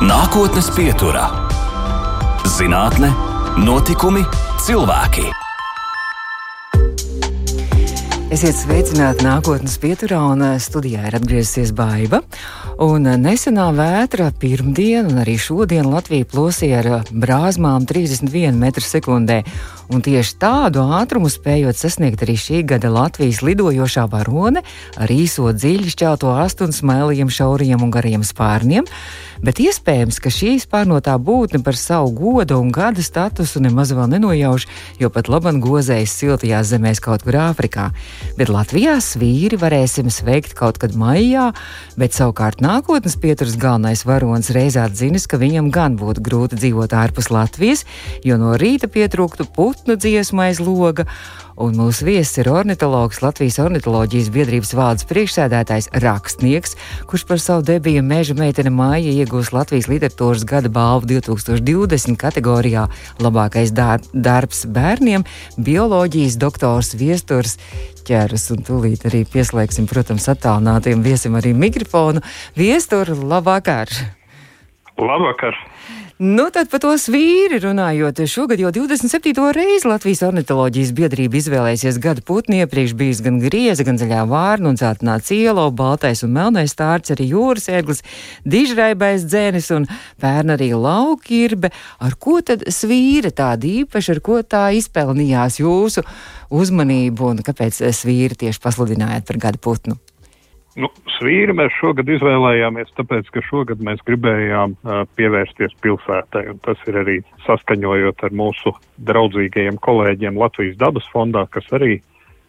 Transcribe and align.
Nākotnes 0.00 0.70
pieturā- 0.72 1.26
zinātne, 2.56 3.10
notikumi, 3.60 4.22
cilvēki. 4.64 5.26
Esiet 8.32 8.56
sveicināti 8.56 9.26
nākotnes 9.26 9.74
pieturā, 9.82 10.22
un 10.32 10.40
eh, 10.46 10.54
studijā 10.56 11.04
ir 11.04 11.18
atgriezusies 11.18 11.74
Baiva. 11.76 12.22
Un 12.80 13.04
eh, 13.04 13.18
nesenā 13.20 13.66
vētra 13.76 14.30
pirmdien 14.40 15.10
un 15.10 15.18
arī 15.20 15.34
šodien 15.36 15.84
Latvija 15.92 16.24
plosīja 16.24 16.78
ar 16.80 16.86
eh, 16.88 17.10
brāzmām 17.12 17.84
31 17.84 18.56
m2. 18.56 19.42
Un 19.90 20.04
tieši 20.06 20.36
tādu 20.40 20.86
ātrumu 20.96 21.28
spējot 21.28 21.76
sasniegt 21.76 22.22
arī 22.24 22.38
šī 22.40 22.62
gada 22.72 22.88
Latvijas 22.94 23.42
lidojošā 23.44 24.06
varone 24.08 24.62
ar 24.96 25.12
īso 25.12 25.50
dziļi 25.52 25.92
šķelto 25.92 26.30
astu 26.40 26.68
un 26.68 26.72
smēlījiem, 26.72 27.28
šauriem 27.28 27.82
un 27.84 27.92
gariem 27.92 28.24
spārniem. 28.24 28.88
Bet 29.40 29.56
iespējams, 29.56 30.18
ka 30.20 30.28
šī 30.28 30.58
spārnotā 30.60 31.14
būtne 31.16 31.62
par 31.64 31.76
savu 31.76 32.12
godu 32.12 32.58
un 32.60 32.68
gada 32.76 33.00
statusu 33.00 33.62
nemaz 33.64 33.94
vēl 33.96 34.10
nenojauš, 34.12 34.66
jo 35.00 35.08
pat 35.10 35.30
labam 35.32 35.62
gozējas 35.64 36.12
siltajās 36.20 36.70
zemēs 36.74 37.00
kaut 37.00 37.24
kur 37.24 37.38
Āfrikā. 37.48 37.88
Bet 38.36 38.52
Latvijā 38.52 38.98
svīri 39.00 39.56
varēsim 39.60 40.12
sveikt 40.12 40.52
kaut 40.58 40.78
kad 40.82 40.92
maijā, 40.92 41.50
bet 41.96 42.12
savukārt 42.14 42.60
nākotnes 42.70 43.16
pieturas 43.18 43.56
galvenais 43.58 44.04
varonis 44.06 44.50
reizē 44.54 44.84
atzinis, 44.86 45.26
ka 45.26 45.40
viņam 45.40 45.70
gan 45.74 45.96
būtu 45.98 46.22
grūti 46.22 46.58
dzīvot 46.60 46.94
ārpus 46.94 47.30
Latvijas, 47.34 47.82
jo 48.26 48.36
no 48.38 48.54
rīta 48.60 48.90
pietrūktu 48.90 49.48
putnu 49.56 49.96
dziesmu 49.98 50.44
aiz 50.44 50.60
loga. 50.62 51.08
Un 51.60 51.74
mūsu 51.76 52.06
viesis 52.06 52.38
ir 52.40 52.48
ornitologs, 52.48 53.18
Latvijas 53.20 53.58
ornitoloģijas 53.60 54.30
biedrības 54.32 54.70
valdes 54.72 55.04
priekšsēdētājs, 55.10 55.90
rakstnieks, 56.00 56.72
kurš 57.10 57.26
par 57.28 57.42
savu 57.42 57.66
debiju 57.68 58.00
Meža 58.00 58.32
meitene 58.38 58.72
Māja 58.72 59.12
iegūs 59.12 59.50
Latvijas 59.52 59.90
literatūras 59.90 60.46
gada 60.48 60.70
balvu 60.72 61.10
2020 61.10 62.16
kategorijā 62.16 62.86
Labākais 63.20 63.74
dar 63.76 64.00
darbs 64.14 64.64
bērniem- 64.64 65.26
bioloģijas 65.68 66.38
doktors 66.40 66.94
Viesturs 66.96 67.58
ķeras. 68.08 68.48
Un 68.56 68.64
tūlīt 68.64 69.04
arī 69.04 69.26
pieslēgsim, 69.28 69.84
protams, 69.84 70.32
attālinātiem 70.32 71.04
viesim 71.04 71.36
arī 71.36 71.52
mikrofonu. 71.52 72.24
Viestur, 72.56 73.12
labvakar! 73.12 73.92
Labvakar! 74.96 75.60
Nu, 76.20 76.50
tad 76.52 76.68
par 76.68 76.82
to 76.84 76.90
svīri 77.00 77.56
runājot, 77.62 78.18
šogad 78.28 78.60
jau 78.60 78.68
27. 78.74 79.38
reizi 79.56 79.88
Latvijas 79.88 80.20
ornitoloģijas 80.26 80.90
biedrība 80.92 81.38
izvēlēsies 81.38 81.96
gada 81.96 82.20
putni. 82.20 82.58
Iepriekš 82.60 82.92
bijis 82.92 83.22
gan 83.24 83.38
grieza, 83.40 83.86
gan 83.88 83.96
zaļā 83.96 84.26
vārna 84.28 84.68
un 84.68 84.76
zeltainā 84.76 85.14
cielo, 85.24 85.64
baltais 85.72 86.20
un 86.26 86.34
melnais 86.36 86.76
tārts, 86.76 87.14
arī 87.14 87.30
jūras 87.30 87.70
ēglis, 87.72 88.04
dižraibais 88.44 89.24
dzēnis 89.24 89.70
un 89.78 89.88
pērn 90.20 90.58
arī 90.58 90.74
laukirbe. 90.76 91.72
Ar 92.04 92.20
ko 92.20 92.42
tad 92.44 92.68
svīra 92.68 93.32
tāda 93.32 93.72
īpaša, 93.80 94.18
ar 94.18 94.20
ko 94.20 94.42
tā 94.44 94.66
izpelnījās 94.76 95.56
jūsu 95.64 96.04
uzmanību 96.52 97.32
un 97.32 97.44
kāpēc 97.48 97.80
svīri 97.96 98.36
tieši 98.44 98.60
pasludinājāt 98.68 99.24
par 99.24 99.40
gada 99.48 99.64
putnu? 99.70 99.96
Nu, 100.80 100.88
svīri 101.18 101.52
mēs 101.56 101.74
šogad 101.76 102.08
izvēlējāmies, 102.08 102.92
tāpēc, 102.96 103.28
ka 103.34 103.42
šogad 103.44 103.82
mēs 103.84 104.00
gribējām 104.06 104.76
uh, 104.78 105.02
pievērsties 105.18 105.74
pilsētai, 105.84 106.46
tas 106.64 106.80
ir 106.88 106.96
arī 107.02 107.16
saskaņojot 107.44 108.24
ar 108.24 108.36
mūsu 108.40 108.72
draudzīgajiem 109.10 109.80
kolēģiem 109.84 110.38
Latvijas 110.40 110.78
dabas 110.80 111.08
fondā, 111.12 111.44
kas 111.52 111.68
arī 111.76 111.98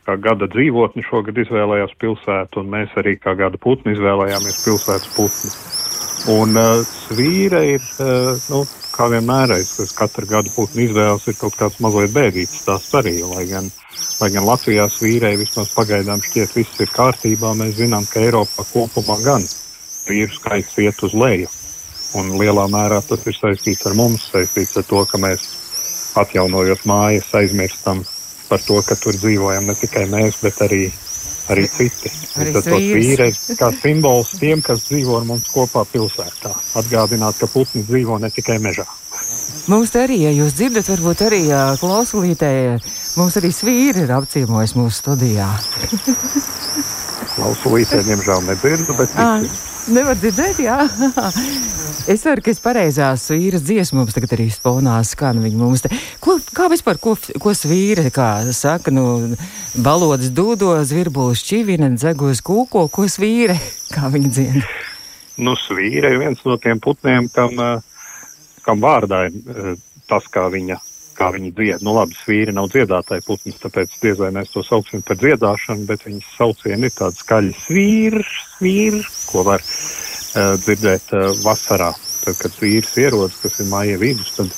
kā 0.07 0.15
gada 0.21 0.47
dzīvotni 0.51 1.03
šogad 1.09 1.41
izvēlējās 1.43 1.97
pilsētu, 2.01 2.63
un 2.63 2.71
mēs 2.71 2.95
arī 3.01 3.17
kā 3.21 3.35
gada 3.37 3.59
putni 3.61 3.97
izvēlējāmies 3.97 4.63
pilsētas 4.63 5.11
putni. 5.17 5.51
Un 6.31 6.55
uh, 6.55 6.85
svīra 7.09 7.65
ir, 7.67 7.83
uh, 7.99 8.37
nu, 8.53 8.63
kā 9.01 9.09
vienmēr, 9.17 9.57
es 9.57 9.97
katru 9.97 10.29
gadu 10.29 10.53
putnu 10.53 10.85
izvēles 10.85 11.27
ir 11.27 11.41
kaut 11.41 11.57
kāds 11.57 11.81
mazliet 11.81 12.13
bēdīgs 12.13 12.65
tās 12.69 12.89
arī, 13.01 13.17
lai 13.25 13.47
gan 13.49 13.71
Lai 14.21 14.29
gan 14.29 14.45
Latvijā 14.45 14.83
vīrēji 15.01 15.39
vismaz 15.39 15.71
pagaidām 15.73 16.21
šķiet 16.21 16.51
viss 16.53 16.81
ir 16.83 16.91
kārtībā, 16.93 17.55
mēs 17.57 17.79
zinām, 17.79 18.05
ka 18.05 18.21
Eiropā 18.21 18.65
kopumā 18.69 19.17
gan 19.23 19.45
vīru 20.05 20.35
skaits 20.35 20.77
iet 20.83 21.01
uz 21.07 21.15
leju. 21.17 21.49
Un 22.19 22.29
lielā 22.37 22.67
mērā 22.69 22.99
tas 23.07 23.25
ir 23.25 23.37
saistīts 23.37 23.87
ar 23.89 23.95
mums, 23.97 24.27
saistīts 24.29 24.77
ar 24.77 24.85
to, 24.85 25.01
ka 25.09 25.17
mēs 25.21 25.47
atjaunojot 26.21 26.85
mājas 26.85 27.31
aizmirstam 27.39 28.03
par 28.49 28.61
to, 28.61 28.77
ka 28.85 28.99
tur 29.01 29.17
dzīvojam 29.17 29.65
ne 29.71 29.77
tikai 29.79 30.05
mēs, 30.11 30.37
bet 30.45 30.61
arī, 30.67 30.83
arī 31.53 31.67
citi. 31.69 32.11
Arī 32.39 32.53
tas 32.55 32.67
vīri 32.71 33.27
ir 33.29 33.59
kā 33.59 33.71
simbols 33.75 34.33
tiem, 34.39 34.63
kas 34.65 34.85
dzīvo 34.87 35.19
ar 35.19 35.27
mums 35.29 35.51
kopā 35.51 35.85
pilsētā. 35.91 36.53
Atgādināt, 36.81 37.39
ka 37.41 37.49
putni 37.51 37.83
dzīvo 37.87 38.19
ne 38.21 38.31
tikai 38.33 38.57
mežā. 38.63 38.87
Mums 39.69 39.93
arī, 39.99 40.23
ja 40.25 40.31
jūs 40.33 40.55
dzirdat, 40.57 40.89
varbūt 40.89 41.25
arī 41.27 41.41
klausulītē, 41.79 42.51
mums 43.19 43.37
arī 43.37 43.51
svīri 43.53 44.05
ir 44.07 44.15
apciemojis 44.15 44.73
mūsu 44.79 45.03
studijā. 45.03 45.49
klausulītē, 47.35 48.01
diemžēl, 48.07 48.43
nedzirdu, 48.49 48.95
bet. 48.97 49.13
À, 49.15 49.29
nevar 49.91 50.17
dzirdēt, 50.19 50.63
jā. 50.65 50.79
Es 52.09 52.23
ceru, 52.23 52.41
ka 52.41 52.53
es 52.53 52.61
pareizās 52.63 53.27
vīras 53.33 53.65
dziesmu 53.67 54.01
mums 54.01 54.15
tagad 54.17 54.33
arī 54.37 54.47
sponā 54.53 54.95
skan. 55.05 55.41
Mums 55.59 55.85
te, 55.85 55.91
ko, 56.23 56.39
kā 56.55 56.69
vispār, 56.71 56.97
ko, 57.01 57.17
ko 57.41 57.53
svīra, 57.57 58.07
kā 58.13 58.31
saka, 58.55 58.93
nu, 58.93 59.35
balodas 59.77 60.33
dūdo, 60.33 60.73
zvirbulis 60.87 61.43
čivina, 61.45 61.91
dzegos 61.93 62.41
kūko, 62.45 62.87
ko 62.93 63.05
svīra, 63.11 63.59
kā 63.95 64.09
viņi 64.13 64.33
dziedā? 64.33 64.65
Nu, 65.41 65.55
svīra 65.57 66.11
ir 66.13 66.21
viens 66.21 66.41
no 66.45 66.57
tiem 66.61 66.81
putniem, 66.81 67.29
kam 67.33 67.57
uh, 67.57 67.79
kam 68.65 68.81
vārdā 68.81 69.25
ir 69.29 69.37
uh, 69.51 69.73
tas, 70.09 70.27
kā 70.31 70.47
viņa, 70.53 70.77
kā 71.17 71.31
viņa 71.35 71.51
dzied. 71.57 71.85
Nu, 71.85 71.95
labi, 71.97 72.17
svīri 72.17 72.53
nav 72.55 72.69
dziedātāji 72.73 73.25
putns, 73.27 73.59
tāpēc 73.61 73.97
diez 74.03 74.21
vai 74.21 74.31
mēs 74.35 74.53
to 74.53 74.63
sauksim 74.65 75.03
par 75.05 75.19
dziedāšanu, 75.21 75.87
bet 75.89 76.05
viņas 76.07 76.31
saucieni 76.37 76.89
ir 76.89 76.97
tādi 76.97 77.21
skaļi 77.21 77.53
svīri, 77.65 78.25
svīri, 78.57 79.03
ko 79.29 79.45
var 79.47 79.65
dzirdēt 80.33 81.13
uh, 81.17 81.29
vasarā. 81.45 81.91
Tad, 82.21 82.37
kad 82.37 82.53
svīrs 82.53 82.93
ierodas, 83.01 83.39
kas 83.41 83.59
ir 83.63 83.69
māja 83.71 83.97
vidus, 84.01 84.33
tad, 84.37 84.51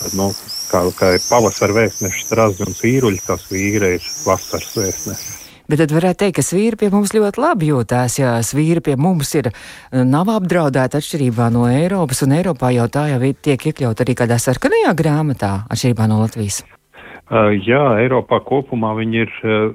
tad 0.00 0.14
nu, 0.16 0.30
kā, 0.70 0.84
kā 0.96 1.14
ir 1.16 1.24
pavasara 1.28 1.76
vēstneša 1.76 2.22
strazi 2.24 2.64
un 2.66 2.76
sīruļi, 2.76 3.24
tas 3.26 3.44
vīra 3.52 3.96
ir 3.98 4.06
vasaras 4.24 4.72
vēstneša. 4.78 5.34
Bet 5.66 5.80
tad 5.82 5.90
varētu 5.90 6.20
teikt, 6.20 6.36
ka 6.38 6.44
svīri 6.46 6.78
pie 6.78 6.88
mums 6.92 7.10
ļoti 7.14 7.42
labi 7.42 7.72
jūtās. 7.72 8.20
Jā, 8.20 8.36
svīri 8.46 8.82
pie 8.86 8.94
mums 9.00 9.32
ir 9.34 9.50
eh, 9.50 10.04
nav 10.06 10.30
apdraudēti 10.36 11.00
atšķirībā 11.00 11.48
no 11.54 11.64
Eiropas, 11.66 12.22
un 12.22 12.36
Eiropā 12.38 12.70
jau 12.76 12.86
tā 12.92 13.08
jau 13.10 13.18
tiek 13.34 13.66
iekļaut 13.72 14.02
arī 14.04 14.14
kādā 14.18 14.38
sarkanajā 14.42 14.94
grāmatā, 14.98 15.52
atšķirībā 15.66 16.06
no 16.10 16.20
Latvijas. 16.22 16.62
Uh, 17.26 17.50
jā, 17.58 17.82
Eiropā 18.04 18.38
kopumā 18.46 18.94
viņi 19.00 19.26
ir. 19.26 19.36
Uh, 19.42 19.74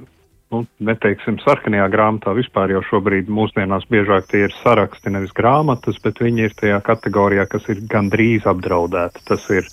nu, 0.51 0.63
neteiksim, 0.83 1.39
sarkanajā 1.43 1.87
grāmatā 1.93 2.33
vispār 2.37 2.73
jau 2.75 2.81
šobrīd 2.89 3.31
mūsdienās 3.31 3.87
biežāk 3.91 4.27
tie 4.31 4.45
ir 4.47 4.55
saraksti, 4.61 5.13
nevis 5.13 5.33
grāmatas, 5.37 5.99
bet 6.03 6.19
viņi 6.23 6.47
ir 6.47 6.57
tajā 6.59 6.81
kategorijā, 6.85 7.47
kas 7.51 7.69
ir 7.71 7.83
gandrīz 7.91 8.47
apdraudēti. 8.51 9.23
Tas 9.29 9.47
ir, 9.53 9.69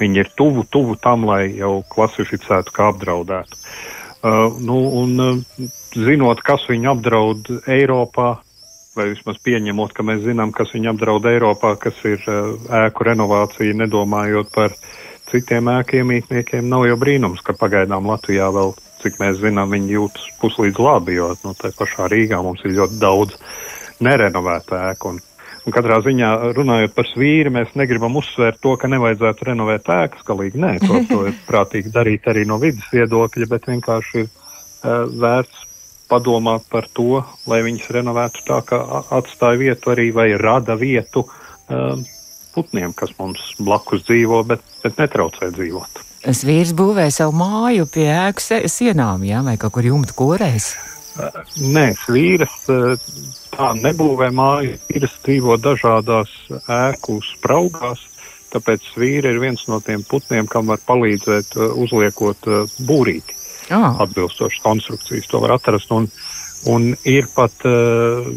viņi 0.00 0.22
ir 0.24 0.30
tuvu, 0.38 0.64
tuvu 0.70 0.96
tam, 1.02 1.26
lai 1.28 1.44
jau 1.58 1.80
klasificētu 1.92 2.74
kā 2.76 2.92
apdraudētu. 2.92 3.58
Uh, 4.22 4.54
nu, 4.62 4.78
un, 5.02 5.18
uh, 5.18 5.68
zinot, 5.98 6.44
kas 6.46 6.68
viņu 6.70 6.92
apdraud 6.92 7.48
Eiropā, 7.66 8.36
vai 8.94 9.08
vismaz 9.10 9.40
pieņemot, 9.42 9.94
ka 9.96 10.04
mēs 10.06 10.22
zinām, 10.22 10.52
kas 10.54 10.70
viņu 10.76 10.92
apdraud 10.92 11.26
Eiropā, 11.26 11.74
kas 11.82 11.98
ir 12.06 12.22
uh, 12.30 12.52
ēku 12.84 13.08
renovācija, 13.08 13.74
nedomājot 13.82 14.52
par 14.54 14.76
citiem 15.32 15.72
ēkiemītniekiem, 15.72 16.68
nav 16.70 16.86
jau 16.86 17.00
brīnums, 17.00 17.42
ka 17.42 17.56
pagaidām 17.58 18.06
Latvijā 18.06 18.52
vēl, 18.54 18.74
cik 19.02 19.18
mēs 19.22 19.40
zinām, 19.42 19.74
viņi 19.74 19.96
jūtas 19.96 20.30
puslīdz 20.42 20.80
labi, 20.82 21.18
jo 21.18 21.32
nu, 21.44 21.54
tā 21.58 21.72
pašā 21.76 22.08
Rīgā 22.12 22.40
mums 22.44 22.62
ir 22.66 22.76
ļoti 22.78 22.98
daudz 23.02 23.36
nerenovēta 24.02 24.80
ēku. 24.90 25.12
Un, 25.14 25.20
un 25.66 25.76
katrā 25.76 25.98
ziņā 26.04 26.30
runājot 26.56 26.94
par 26.96 27.10
svīri, 27.10 27.52
mēs 27.54 27.74
negribam 27.78 28.16
uzsvērt 28.20 28.62
to, 28.62 28.76
ka 28.80 28.90
nevajadzētu 28.92 29.50
renovēt 29.50 29.90
ēkas, 29.96 30.24
galīgi 30.28 30.62
nē, 30.62 30.76
to, 30.84 31.02
to 31.10 31.20
ir 31.30 31.36
prātīgi 31.50 31.92
darīt 31.94 32.30
arī 32.30 32.46
no 32.48 32.60
vidas 32.62 32.88
viedokļa, 32.94 33.50
bet 33.50 33.68
vienkārši 33.72 34.24
ir 34.24 34.30
uh, 34.30 35.04
vērts 35.10 35.68
padomāt 36.12 36.66
par 36.68 36.88
to, 36.92 37.22
lai 37.48 37.62
viņas 37.64 37.92
renovētu 37.96 38.42
tā, 38.48 38.58
ka 38.68 38.82
atstāja 39.16 39.60
vietu 39.60 39.94
arī 39.94 40.10
vai 40.12 40.32
rada 40.36 40.76
vietu 40.76 41.24
um, 41.24 42.02
putniem, 42.54 42.94
kas 42.96 43.14
mums 43.18 43.52
blakus 43.60 44.04
dzīvo, 44.06 44.42
bet, 44.48 44.64
bet 44.84 44.98
netraucē 45.00 45.50
dzīvot. 45.54 46.02
Es 46.28 46.44
vīrs 46.46 46.70
būvēju 46.78 47.14
savu 47.14 47.34
māju 47.34 47.88
pie 47.90 48.06
ēkas 48.14 48.52
sienām, 48.70 49.24
jā, 49.26 49.42
vai 49.42 49.56
kaut 49.58 49.74
kur 49.74 49.88
jumta 49.88 50.14
korēs? 50.14 50.72
Nē, 51.58 51.90
vīrs 52.08 52.62
tā 53.52 53.72
nebūvē 53.80 54.30
māju, 54.32 54.78
vīrs 54.88 55.18
dzīvo 55.26 55.58
dažādās 55.60 56.32
ēku 56.70 57.18
spraugās, 57.26 58.06
tāpēc 58.52 58.86
vīri 59.00 59.32
ir 59.32 59.40
viens 59.42 59.66
no 59.68 59.80
tiem 59.84 60.04
putniem, 60.08 60.48
kam 60.48 60.70
var 60.70 60.80
palīdzēt 60.86 61.56
uzliekot 61.58 62.48
būrīti 62.86 63.36
oh. 63.74 64.00
atbilstošas 64.04 64.62
konstrukcijas. 64.62 65.28
To 65.32 65.42
var 65.44 65.56
atrast. 65.56 65.92
Un, 65.92 66.08
un 66.70 66.92
ir 67.08 67.28
pat 67.34 67.64
uh, 67.68 68.28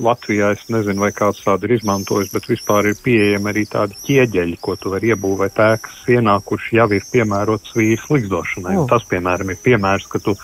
Latvijā 0.00 0.50
es 0.54 0.62
nezinu, 0.72 1.02
vai 1.04 1.10
kāds 1.16 1.42
tādu 1.44 1.68
ir 1.68 1.76
izmantojis, 1.76 2.32
bet 2.34 2.48
vispār 2.50 2.90
ir 2.90 2.98
pieejami 3.04 3.50
arī 3.52 3.64
tādi 3.68 3.98
ķieģeļi, 4.06 4.56
ko 4.64 4.76
tu 4.80 4.92
vari 4.94 5.12
iebūvēt 5.12 5.60
ēkas 5.64 5.98
sienā, 6.06 6.38
kurš 6.46 6.70
jau 6.78 6.88
ir 6.96 7.04
piemērots 7.12 7.76
vīrs 7.76 8.06
likdošanai. 8.12 8.76
Oh. 8.80 8.88
Tas, 8.90 9.04
piemēram, 9.10 9.52
ir 9.52 9.60
piemērs, 9.64 10.08
ka 10.10 10.22
tu 10.24 10.36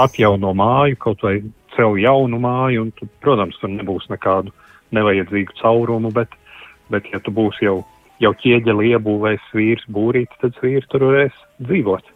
atjauno 0.00 0.54
māju, 0.56 0.98
kaut 1.04 1.24
vai 1.26 1.36
cel 1.76 1.98
jaunu 2.00 2.40
māju, 2.42 2.86
un, 2.86 2.94
tu, 2.98 3.08
protams, 3.24 3.58
tur 3.60 3.72
nebūs 3.74 4.08
nekādu 4.12 4.54
nevajadzīgu 4.94 5.58
caurumu, 5.60 6.12
bet, 6.14 6.34
bet 6.92 7.08
ja 7.12 7.20
tu 7.22 7.34
būsi 7.34 7.68
jau, 7.68 7.78
jau 8.22 8.32
ķieģeli 8.40 8.94
iebūvējis 8.94 9.52
vīrs 9.58 9.86
būrīti, 9.92 10.40
tad 10.42 10.58
vīrs 10.62 10.90
tur 10.92 11.08
varēs 11.10 11.40
dzīvot. 11.62 12.13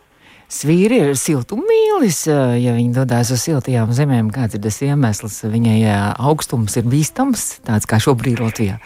Svīri 0.49 1.03
ir 1.05 1.17
siltummīlis, 1.21 2.23
ja 2.57 2.73
viņi 2.73 2.95
dodas 2.97 3.29
uz 3.35 3.43
siltajām 3.45 3.91
zemēm. 3.93 4.31
Kāds 4.33 4.57
ir 4.57 4.63
tas 4.65 4.79
iemesls? 4.81 5.43
Viņai 5.45 5.83
augstums 6.17 6.79
ir 6.81 6.89
bīstams, 6.89 7.59
tāds 7.69 7.85
kā 7.89 7.99
šobrīd 8.01 8.41
Latvijā. 8.41 8.79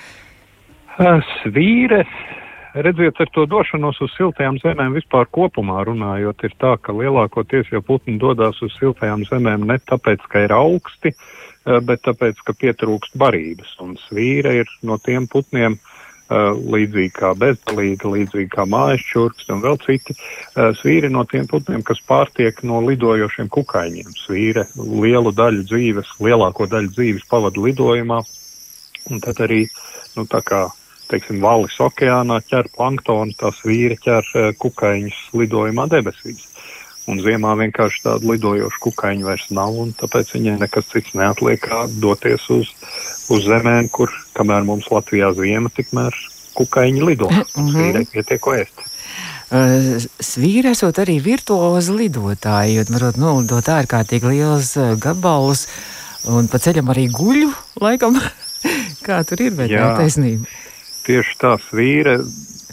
Svīre, 1.38 2.02
redziet, 2.74 3.22
ar 3.22 3.30
to 3.30 3.46
došanos 3.46 4.02
uz 4.02 4.10
siltajām 4.16 4.58
zemēm 4.64 4.98
vispār 4.98 5.30
kopumā 5.30 5.84
runājot, 5.86 6.42
ir 6.50 6.58
tā, 6.58 6.74
ka 6.82 6.96
lielākoties 6.98 7.70
jau 7.70 7.84
putni 7.86 8.18
dodas 8.18 8.58
uz 8.66 8.74
siltajām 8.80 9.22
zemēm 9.30 9.62
ne 9.70 9.78
tāpēc, 9.86 10.26
ka 10.34 10.42
ir 10.48 10.56
augsti, 10.58 11.14
bet 11.62 12.02
tāpēc, 12.02 12.42
ka 12.42 12.58
pietrūkst 12.58 13.14
barības. 13.22 13.78
Un 13.86 13.94
svīre 14.08 14.58
ir 14.64 14.78
no 14.82 14.98
tiem 14.98 15.30
putniem, 15.30 15.78
Uh, 15.78 15.91
līdzīgi 16.74 17.12
kā 17.16 17.32
bezdelīga, 17.38 18.10
līdzīgi 18.14 18.50
kā 18.52 18.66
mājas 18.68 19.04
čurks 19.06 19.48
un 19.52 19.62
vēl 19.64 19.78
citi. 19.84 20.14
Uh, 20.16 20.70
svīri 20.78 21.10
no 21.12 21.24
tiem 21.28 21.48
putniem, 21.50 21.82
kas 21.86 22.02
pārtiek 22.08 22.62
no 22.66 22.80
lidojošiem 22.86 23.50
kukaiņiem. 23.52 24.12
Svīre 24.24 24.66
lielu 24.76 25.32
daļu 25.36 25.66
dzīves, 25.70 26.14
lielāko 26.22 26.68
daļu 26.70 26.94
dzīves 26.96 27.26
pavada 27.30 27.62
lidojumā, 27.62 28.22
un 29.10 29.24
tad 29.24 29.42
arī, 29.44 29.64
nu, 30.16 30.26
tā 30.30 30.42
kā, 30.46 30.64
teiksim, 31.12 31.42
valis 31.44 31.76
okeānā 31.82 32.40
ķer 32.48 32.70
planktonu, 32.76 33.36
tā 33.38 33.52
svīre 33.58 33.98
ķer 34.00 34.32
uh, 34.34 34.48
kukaiņus 34.62 35.24
lidojumā 35.42 35.88
debesīs. 35.92 36.51
Un 37.10 37.18
ziemā 37.18 37.56
vienkārši 37.58 38.04
tādu 38.04 38.30
lidojošu 38.30 38.78
kukaiņu 38.84 39.26
vairs 39.26 39.48
nav, 39.50 39.74
un 39.74 39.90
tāpēc 39.98 40.36
viņai 40.36 40.60
nekas 40.60 40.86
cits 40.92 41.16
neatliek 41.18 41.58
kā 41.64 41.86
doties 42.02 42.44
uz 42.54 42.70
uz 43.32 43.46
zemēm, 43.46 43.88
kur 43.92 44.12
kamēr 44.36 44.64
mums 44.66 44.88
Latvijā 44.92 45.32
ziema, 45.36 45.70
tikmēr 45.74 46.16
kukaiņi 46.58 47.04
lido. 47.06 47.30
Mm 47.30 47.68
-hmm. 47.68 48.08
Pietiek 48.12 48.40
ko 48.40 48.54
ēst. 48.56 48.86
Uh, 49.52 50.00
svīri 50.20 50.70
esot 50.72 50.96
arī 50.98 51.18
virtuozi 51.20 51.92
lidotāji, 51.92 52.78
jo 52.78 52.84
varot 52.88 53.18
nolidot 53.20 53.66
ārkārtīgi 53.68 54.30
liels 54.32 54.76
uh, 54.80 54.94
gabalus 54.96 55.66
un 56.24 56.48
pa 56.48 56.58
ceļam 56.58 56.88
arī 56.88 57.08
guļu, 57.12 57.50
laikam, 57.80 58.16
kā 59.06 59.20
tur 59.28 59.42
ir, 59.44 59.52
bet 59.58 59.70
Jā, 59.70 59.92
taisnība. 59.98 60.48
Tieši 61.04 61.36
tā 61.36 61.58
svīre 61.68 62.16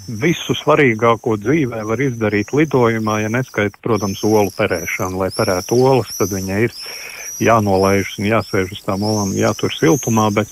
visu 0.10 0.56
svarīgāko 0.58 1.36
dzīvē 1.42 1.84
var 1.86 2.02
izdarīt 2.02 2.54
lidojumā, 2.56 3.20
ja 3.24 3.30
neskaita, 3.34 3.78
protams, 3.84 4.24
olu 4.26 4.52
perēšanu. 4.56 5.20
Lai 5.22 5.30
perētu 5.36 5.78
olas, 5.86 6.12
tad 6.18 6.34
viņa 6.34 6.60
ir 6.66 6.76
jānolaižas 7.44 8.18
un 8.20 8.30
jāsēž 8.30 8.74
uz 8.76 8.82
tām 8.86 9.06
olām, 9.06 9.36
jātur 9.38 9.74
siltumā, 9.76 10.30
bet, 10.36 10.52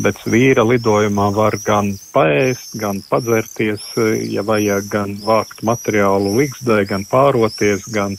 bet 0.00 0.20
vīra 0.26 0.64
lidojumā 0.66 1.30
var 1.34 1.58
gan 1.64 1.92
paēst, 2.14 2.76
gan 2.80 3.02
padzerties, 3.08 3.84
ja 4.30 4.44
vajag, 4.46 4.88
gan 4.92 5.16
vākt 5.24 5.64
materiālu 5.66 6.36
līgzdē, 6.38 6.84
gan 6.90 7.06
pāroties, 7.10 7.86
gan, 7.92 8.16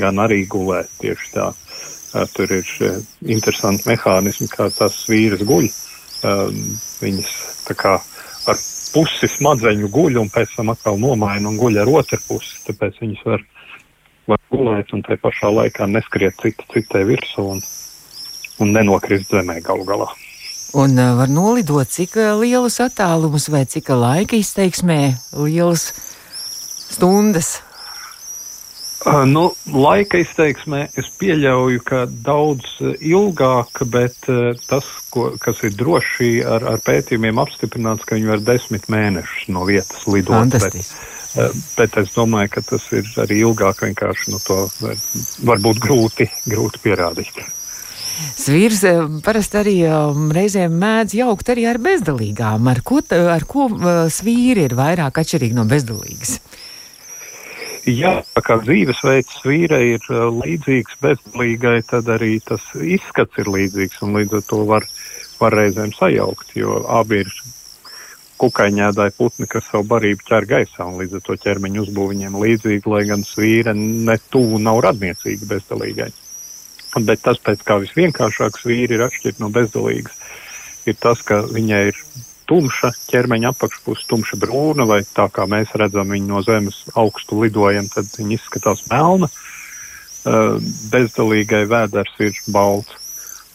gan 0.00 0.22
arī 0.24 0.44
gulēt 0.50 0.90
tieši 1.02 1.34
tā. 1.36 1.52
Tur 2.30 2.52
ir 2.54 2.68
interesanti 3.26 3.88
mehānismi, 3.90 4.46
kā 4.46 4.68
tās 4.70 5.00
vīras 5.10 5.42
guļ. 5.46 5.66
Viņas 7.02 7.32
tā 7.66 7.74
kā 7.74 7.96
ar 8.46 8.60
pusi 8.94 9.28
smadzeņu 9.28 9.90
guļ 9.92 10.22
un 10.22 10.30
pēc 10.32 10.54
tam 10.56 10.70
atkal 10.72 11.00
nomaina 11.02 11.50
un 11.50 11.58
guļ 11.60 11.82
ar 11.82 11.90
otru 12.00 12.20
pusi. 12.28 12.62
Tāpēc 12.68 13.02
viņas 13.02 13.26
var 13.26 13.44
var 14.30 14.40
gulēt 14.52 14.92
un 14.96 15.02
tai 15.04 15.16
pašā 15.20 15.50
laikā 15.52 15.88
neskriet 15.90 16.36
cita 16.40 16.64
citai 16.72 17.04
virsū 17.08 17.44
un, 17.54 17.60
un 18.64 18.72
nenokrist 18.76 19.32
zemē 19.34 19.60
galu 19.64 19.84
galā. 19.88 20.08
Un 20.74 20.96
var 21.18 21.30
nolidot 21.30 21.90
cik 21.90 22.16
lielus 22.40 22.80
attālumus 22.82 23.46
vai 23.52 23.62
cik 23.70 23.92
laika 23.94 24.38
izteiksmē 24.40 25.00
lielas 25.36 25.90
stundas? 26.90 27.58
Uh, 29.04 29.22
nu, 29.28 29.42
laika 29.68 30.20
izteiksmē 30.22 30.86
es 30.96 31.10
pieļauju, 31.20 31.82
ka 31.84 32.04
daudz 32.08 32.78
ilgāk, 33.04 33.82
bet 33.92 34.30
uh, 34.32 34.54
tas, 34.70 34.88
ko, 35.12 35.30
kas 35.40 35.60
ir 35.66 35.74
droši 35.76 36.38
ar, 36.48 36.64
ar 36.72 36.80
pētījumiem 36.84 37.42
apstiprināts, 37.42 38.06
ka 38.08 38.16
viņi 38.16 38.32
var 38.32 38.46
desmit 38.46 38.88
mēnešus 38.92 39.50
no 39.52 39.66
vietas 39.68 40.06
lidot. 40.08 40.56
Bet, 40.56 40.80
Eh, 41.34 41.50
bet 41.74 41.96
es 41.98 42.12
domāju, 42.14 42.52
ka 42.54 42.62
tas 42.62 42.84
ir 42.94 43.08
arī 43.18 43.40
ilgāk 43.42 43.82
vienkārši 43.82 44.30
nu, 44.30 44.38
to 44.44 44.68
var 45.48 45.62
būt 45.62 45.80
grūti, 45.82 46.28
grūti 46.46 46.82
pierādīt. 46.84 47.40
Svīrs 48.38 48.84
eh, 48.86 49.00
parasti 49.26 49.58
arī 49.58 49.74
um, 49.88 50.28
reizēm 50.34 50.76
mēdz 50.78 51.16
jaukt 51.18 51.50
arī 51.50 51.66
ar 51.72 51.80
bezdalīgām. 51.82 52.70
Ar 52.70 52.82
ko, 52.86 53.00
ar 53.10 53.46
ko 53.50 53.66
svīri 54.14 54.68
ir 54.68 54.76
vairāk 54.78 55.18
atšķirīgi 55.24 55.58
no 55.58 55.66
bezdalīgas? 55.70 56.38
Jā, 57.84 58.22
kā 58.40 58.56
dzīvesveids 58.62 59.42
svīrai 59.42 59.82
ir 59.98 60.06
līdzīgs 60.08 60.96
bezdalīgai, 61.04 61.82
tad 61.84 62.08
arī 62.14 62.38
tas 62.40 62.64
izskats 62.80 63.36
ir 63.42 63.50
līdzīgs 63.52 64.00
un 64.06 64.16
līdz 64.16 64.38
ar 64.38 64.46
to 64.48 64.60
var, 64.70 64.86
var 65.36 65.56
reizēm 65.58 65.92
sajaukt, 65.92 66.54
jo 66.56 66.78
abi 66.88 67.20
ir 67.26 67.34
kukaiņēdāji 68.40 69.14
putni, 69.18 69.48
kas 69.50 69.68
savu 69.68 69.84
barību 69.92 70.24
ķer 70.30 70.48
gaisā, 70.48 70.86
un 70.88 70.96
līdz 71.02 71.18
ar 71.18 71.24
to 71.28 71.36
ķermeņa 71.44 71.82
uzbūve 71.84 72.14
viņiem 72.14 72.40
līdzīga, 72.40 72.92
lai 72.94 73.04
gan 73.10 73.24
svīra 73.28 73.76
ne 73.76 74.16
tuvu 74.32 74.62
nav 74.64 74.80
radniecīga 74.88 75.50
bezdalīgai. 75.52 76.10
Bet 77.04 77.24
tas, 77.26 77.40
pēc 77.42 77.62
kā 77.68 77.82
visvienkāršāk 77.82 78.60
svīri 78.62 78.96
ir 78.96 79.04
atšķirt 79.10 79.44
no 79.44 79.50
bezdalīgas, 79.52 80.16
ir 80.88 80.96
tas, 81.04 81.20
ka 81.26 81.42
viņai 81.52 81.82
ir 81.90 82.00
tumša 82.48 82.90
ķermeņa 83.10 83.52
apakšpuse, 83.54 84.06
tumša 84.10 84.38
brūna, 84.42 84.86
vai 84.88 85.02
tā 85.16 85.28
kā 85.32 85.46
mēs 85.50 85.72
redzam 85.80 86.12
viņu 86.12 86.30
no 86.30 86.42
zemes 86.44 86.82
augstu 86.94 87.40
lidojam, 87.42 87.88
tad 87.92 88.10
viņi 88.18 88.38
izskatās 88.38 88.84
melna. 88.90 89.30
Bezdalīgai 90.92 91.64
vēders 91.68 92.14
ir 92.24 92.38
balts, 92.52 92.96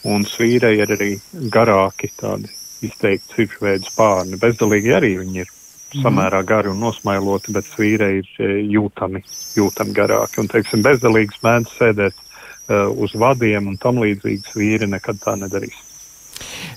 un 0.08 0.26
svīrei 0.30 0.78
ir 0.80 0.94
arī 0.96 1.12
garāki 1.54 2.12
tādi 2.20 2.52
izteikti 2.86 3.36
sirdžveidu 3.36 3.90
spārni. 3.90 4.40
Bezdalīgi 4.40 4.94
arī 4.96 5.12
viņi 5.20 5.44
ir 5.44 5.50
mhm. 5.50 6.04
samērā 6.06 6.44
gari 6.48 6.72
un 6.72 6.80
nosmailoti, 6.84 7.54
bet 7.56 7.68
svīrei 7.74 8.22
ir 8.22 8.32
e, 8.40 8.54
jūtami, 8.78 9.24
jūtami 9.58 9.96
garāki. 9.98 10.40
Un, 10.44 10.50
teiksim, 10.52 10.86
bezdalīgs 10.86 11.42
mēdz 11.44 11.76
sēdēt 11.76 12.16
uh, 12.16 12.88
uz 12.96 13.16
vadiem 13.20 13.74
un 13.74 13.78
tam 13.82 14.00
līdzīgi 14.04 14.54
svīri 14.54 14.90
nekad 14.90 15.20
tā 15.26 15.36
nedarīs. 15.42 15.89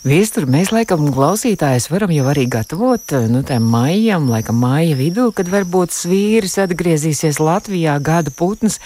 Viestur, 0.02 0.48
mēs 0.50 0.72
laikam 0.74 1.06
klausītājus 1.14 1.88
varam 1.92 2.10
jau 2.14 2.26
arī 2.32 2.48
gatavot 2.50 3.14
nu, 3.30 3.44
tam 3.46 3.68
maijam, 3.70 4.26
laikam 4.32 4.58
māja 4.62 4.96
vidū, 4.98 5.28
kad 5.36 5.50
varbūt 5.52 5.94
svīris 5.94 6.58
atgriezīsies 6.64 7.38
Latvijā 7.42 7.98
gada 8.02 8.34
putns. 8.34 8.80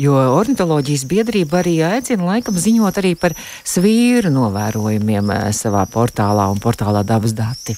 Jo 0.00 0.14
ornitoloģijas 0.32 1.02
biedrība 1.10 1.58
arī 1.60 1.74
aicina 1.84 2.30
laikam 2.30 2.56
ziņot 2.56 3.02
arī 3.02 3.12
par 3.20 3.34
svīru 3.66 4.30
novērojumiem 4.32 5.34
eh, 5.34 5.46
savā 5.52 5.84
portālā 5.90 6.46
un 6.52 6.62
portālā 6.62 7.02
dabas 7.04 7.34
dati. 7.36 7.76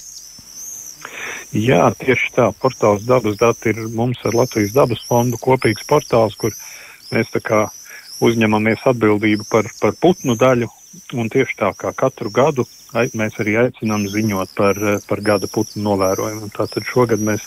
Jā, 1.53 1.91
tieši 1.99 2.31
tā. 2.37 2.47
Portāls 2.57 3.03
dabas 3.05 3.37
dati 3.41 3.73
ir 3.73 3.83
mums 3.93 4.23
ar 4.25 4.37
Latvijas 4.39 4.73
dabas 4.77 5.03
fondu 5.09 5.41
kopīgs 5.41 5.85
portāls, 5.89 6.37
kur 6.39 6.55
mēs 7.13 7.33
tā 7.35 7.43
kā 7.45 7.67
uzņemamies 8.23 8.87
atbildību 8.93 9.49
par, 9.51 9.69
par 9.81 9.99
putnu 10.01 10.37
daļu. 10.39 10.71
Un 11.17 11.31
tieši 11.33 11.57
tā 11.57 11.71
kā 11.77 11.95
katru 11.97 12.29
gadu 12.35 12.67
mēs 12.93 13.39
arī 13.41 13.55
aicinām 13.63 14.05
ziņot 14.13 14.53
par, 14.57 14.77
par 15.09 15.23
gada 15.25 15.49
putnu 15.49 15.87
novērojumu. 15.87 16.51
Tātad 16.53 16.85
šogad 16.85 17.25
mēs 17.25 17.47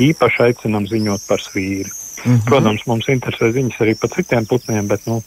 īpaši 0.00 0.42
aicinām 0.48 0.88
ziņot 0.88 1.26
par 1.28 1.44
svīri. 1.44 1.92
Mm 2.24 2.32
-hmm. 2.32 2.44
Protams, 2.48 2.86
mums 2.86 3.08
interesē 3.12 3.52
ziņas 3.52 3.80
arī 3.84 3.94
par 4.00 4.10
citiem 4.16 4.46
putniem, 4.46 4.88
bet 4.88 5.06
nu, 5.06 5.22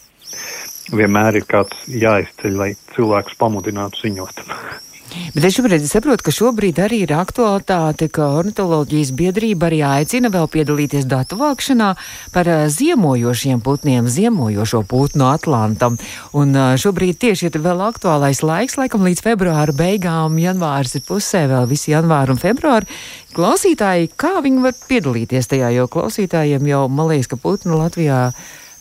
vienmēr 0.91 1.37
ir 1.37 1.45
kāds 1.45 1.85
jāizceļ, 1.87 2.57
lai 2.57 2.71
cilvēks 2.95 3.37
pamudinātu 3.37 4.01
ziņot. 4.01 4.43
Bet 5.33 5.45
es 5.47 5.55
šobrīd 5.55 5.85
saprotu, 5.89 6.25
ka 6.25 6.33
šobrīd 6.33 6.79
arī 6.83 7.01
ir 7.05 7.13
aktualitāte, 7.17 8.09
ka 8.13 8.27
ornitoloģijas 8.39 9.11
biedrība 9.17 9.69
arī 9.69 9.79
aicina 9.85 10.29
vēl 10.33 10.49
piedalīties 10.53 11.07
datu 11.09 11.39
vākšanā 11.39 11.89
par 12.33 12.49
uh, 12.49 12.65
ziemojošiem 12.69 13.61
putniem, 13.65 14.09
ziemojošo 14.11 14.83
putnu 14.89 15.29
Atlantam. 15.31 15.97
Un 16.37 16.53
uh, 16.53 16.75
šobrīd 16.81 17.19
tieši 17.21 17.49
ir 17.49 17.59
vēl 17.65 17.81
aktuālais 17.87 18.43
laiks, 18.45 18.77
laikam 18.81 19.05
līdz 19.07 19.25
februāra 19.25 19.75
beigām, 19.75 20.37
janvārs 20.41 20.97
ir 20.99 21.05
pusē, 21.07 21.45
vēl 21.49 21.69
visi 21.69 21.93
janvāri 21.95 22.35
un 22.35 22.41
februāri. 22.41 22.89
Klausītāji, 23.33 24.13
kā 24.19 24.37
viņi 24.45 24.65
var 24.65 24.77
piedalīties 24.89 25.49
tajā, 25.49 25.73
jo 25.77 25.89
klausītājiem 25.91 26.69
jau, 26.69 26.85
man 26.89 27.13
liekas, 27.13 27.33
ka 27.33 27.41
putnu 27.41 27.81
Latvijā 27.81 28.29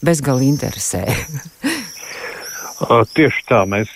bezgali 0.04 0.52
interesē. 0.52 1.06
tieši 3.16 3.40
tā, 3.48 3.64
mēs 3.66 3.90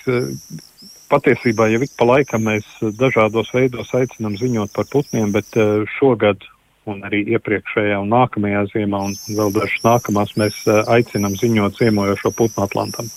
patiesībā 1.13 1.69
jau 1.73 1.83
ik 1.85 1.93
pa 1.99 2.09
laikam 2.09 2.49
mēs 2.49 2.67
dažādos 2.99 3.53
veidos 3.55 3.93
aicinām 3.97 4.39
ziņot 4.41 4.73
par 4.77 4.89
putniem, 4.93 5.33
bet 5.35 5.59
uh, 5.61 5.85
šogad 5.99 6.45
un 6.89 7.05
arī 7.07 7.21
iepriekšējā 7.37 8.01
un 8.03 8.11
nākamajā 8.11 8.65
ziemā 8.73 9.03
un 9.07 9.17
vēl 9.29 9.53
dažas 9.55 9.85
nākamās 9.87 10.33
mēs 10.41 10.63
uh, 10.67 10.83
aicinām 10.97 11.37
ziņot 11.39 11.79
ziemojošo 11.79 12.33
putnu 12.39 12.65
Atlantam. 12.65 13.11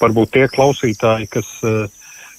Varbūt 0.00 0.32
tie 0.34 0.46
klausītāji, 0.50 1.28
kas 1.36 1.50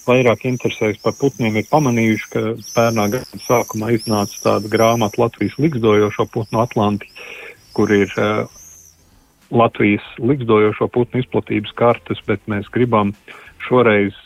vairāk 0.08 0.43
interesējas 0.50 1.00
par 1.03 1.15
putniem, 1.20 1.55
ir 1.55 1.70
pamanījuši, 1.72 2.27
ka 2.34 2.43
pērnā 2.74 3.08
gada 3.13 3.39
sākumā 3.46 3.93
iznāca 3.96 4.41
tāda 4.43 4.72
grāmata 4.72 5.22
Latvijas 5.24 5.55
likstojošo 5.62 6.27
putnu 6.34 6.60
Atlanti, 6.65 7.08
kur 7.77 7.93
ir 7.96 8.12
Latvijas 9.53 10.03
likstojošo 10.20 10.89
putnu 10.91 11.24
izplatības 11.24 11.74
kartes, 11.77 12.22
bet 12.27 12.43
mēs 12.51 12.67
gribam 12.74 13.13
šoreiz 13.67 14.17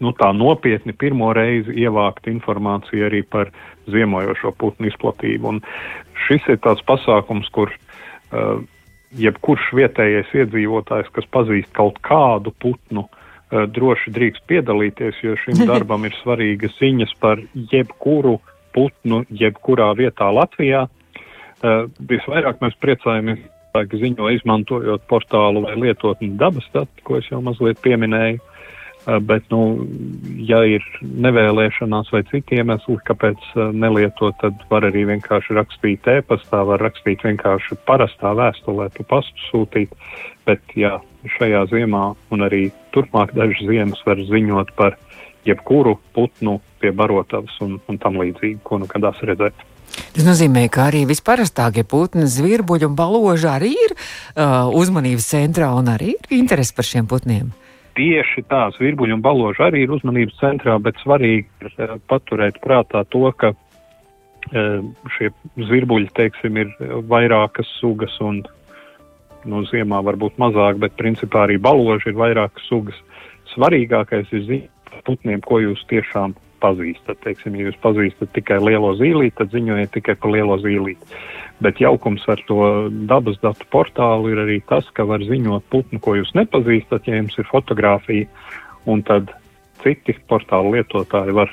nu, 0.00 0.12
tā 0.16 0.30
nopietni 0.36 0.94
pirmo 0.96 1.30
reizi 1.36 1.74
ievākt 1.84 2.28
informāciju 2.30 3.06
arī 3.08 3.22
par 3.28 3.52
ziemojošo 3.90 4.52
putnu 4.60 4.90
izplatību. 4.90 5.54
Un 5.54 5.62
šis 6.26 6.48
ir 6.52 6.60
tāds 6.64 6.82
pasākums, 6.88 7.48
kur 7.54 7.72
uh, 7.72 8.60
jebkurš 9.20 9.70
vietējais 9.76 10.32
iedzīvotājs, 10.42 11.10
kas 11.14 11.28
pazīst 11.34 11.72
kaut 11.76 12.00
kādu 12.06 12.54
putnu, 12.62 13.06
uh, 13.06 13.66
droši 13.68 14.14
drīkst 14.16 14.46
piedalīties, 14.50 15.20
jo 15.24 15.36
šim 15.44 15.64
darbam 15.70 16.08
ir 16.08 16.16
svarīgas 16.22 16.76
ziņas 16.80 17.16
par 17.22 17.42
jebkuru 17.72 18.38
putnu, 18.74 19.24
jebkurā 19.30 19.92
vietā 19.98 20.30
Latvijā. 20.32 20.86
Uh, 21.60 21.88
visvairāk 22.08 22.62
mēs 22.64 22.76
priecājamies, 22.80 23.42
ka 23.70 23.84
ziņo 23.86 24.30
izmantojot 24.34 25.04
portālu 25.10 25.62
vai 25.66 25.76
lietotni 25.78 26.32
dabas 26.38 26.66
dati, 26.74 27.04
ko 27.06 27.20
es 27.20 27.28
jau 27.30 27.38
mazliet 27.44 27.78
pieminēju. 27.84 28.40
Eh, 29.06 29.16
bet, 29.20 29.46
nu, 29.48 29.86
ja 30.44 30.60
ir 30.68 30.84
nevēlēšanās 31.00 32.10
vai 32.12 32.20
citi 32.28 32.58
iemesli, 32.60 32.98
kāpēc 33.08 33.46
eh, 33.54 33.70
nelietot, 33.72 34.36
tad 34.42 34.60
var 34.68 34.84
arī 34.84 35.06
vienkārši 35.08 35.56
rakstīt 35.56 36.08
e-pastā, 36.12 36.60
var 36.68 36.84
rakstīt 36.84 37.24
vienkārši 37.24 37.78
parastā 37.88 38.34
vēstulē, 38.36 38.90
pa 38.98 39.06
pastu 39.14 39.46
sūtīt. 39.46 39.94
Bet, 40.44 40.60
jā, 40.76 40.98
šajā 41.38 41.62
ziemā 41.72 42.10
un 42.34 42.44
arī 42.44 42.66
turpmāk 42.92 43.32
dažas 43.36 43.64
ziemas 43.70 44.04
var 44.04 44.20
ziņot 44.28 44.74
par 44.76 44.98
jebkuru 45.48 45.96
putnu 46.12 46.58
pie 46.82 46.92
barotavas 46.92 47.56
un, 47.64 47.78
un 47.88 48.00
tam 48.00 48.20
līdzīgi, 48.20 48.60
ko 48.64 48.82
nu 48.82 48.88
kādās 48.90 49.22
redzēt. 49.24 49.64
Tas 50.12 50.26
nozīmē, 50.26 50.66
ka 50.72 50.90
arī 50.90 51.06
visparastākie 51.08 51.86
putni, 51.88 52.28
zvirbuļi 52.28 52.86
un 52.86 52.94
baloži 52.98 53.48
arī 53.48 53.72
ir 53.72 53.96
uh, 53.96 54.68
uzmanības 54.76 55.26
centrā 55.32 55.72
un 55.76 55.88
arī 55.92 56.12
ir 56.14 56.36
interesi 56.36 56.76
par 56.76 56.86
šiem 56.86 57.08
putniem 57.10 57.50
tieši 58.00 58.46
tās 58.48 58.78
virbuļu 58.80 59.18
un 59.18 59.24
baloži 59.24 59.66
arī 59.66 59.84
ir 59.84 59.92
uzmanības 59.96 60.38
centrā, 60.40 60.78
bet 60.82 61.00
svarīgi 61.04 61.44
ir 61.60 61.74
uh, 61.76 61.98
paturēt 62.08 62.60
prātā 62.64 63.04
to, 63.12 63.26
ka 63.36 63.52
uh, 63.52 64.80
šie 65.16 65.30
zvirbuļi, 65.68 66.10
teiksim, 66.16 66.60
ir 66.64 66.72
vairākas 67.10 67.68
sugas 67.80 68.16
un 68.24 68.42
no 69.44 69.60
nu, 69.60 69.64
ziemā 69.68 70.02
varbūt 70.04 70.36
mazāk, 70.40 70.80
bet 70.82 70.98
principā 71.00 71.46
arī 71.46 71.56
baloži 71.62 72.12
ir 72.12 72.18
vairākas 72.18 72.66
sugas. 72.68 72.96
Svarīgākais 73.54 74.28
ir 74.36 74.46
ziņot 74.48 74.90
par 74.90 75.04
putniem, 75.06 75.40
ko 75.44 75.60
jūs 75.62 75.80
tiešām 75.90 76.34
pazīstat. 76.60 77.20
Teiksim, 77.24 77.56
ja 77.56 77.68
jūs 77.68 77.78
pazīstat 77.80 78.32
tikai 78.36 78.58
lielo 78.60 78.92
zīlīti, 78.98 79.38
tad 79.38 79.54
ziņojiet 79.54 79.94
tikai 79.96 80.16
par 80.20 80.34
lielo 80.34 80.58
zīlīti. 80.60 81.20
Bet 81.60 81.80
jaukums 81.82 82.22
ar 82.32 82.40
to 82.48 82.88
dabas 83.08 83.36
datu 83.42 83.66
portālu 83.72 84.32
ir 84.32 84.40
arī 84.40 84.60
tas, 84.68 84.86
ka 84.96 85.04
var 85.08 85.20
ziņot 85.20 85.66
putnu, 85.72 86.00
ko 86.00 86.16
jūs 86.16 86.32
nepazīstat, 86.38 87.08
ja 87.08 87.20
jums 87.20 87.36
ir 87.36 87.48
fotografija, 87.50 88.28
un 88.88 89.04
tad 89.04 89.28
citi 89.84 90.16
portālu 90.28 90.72
lietotāji 90.76 91.36
var 91.36 91.52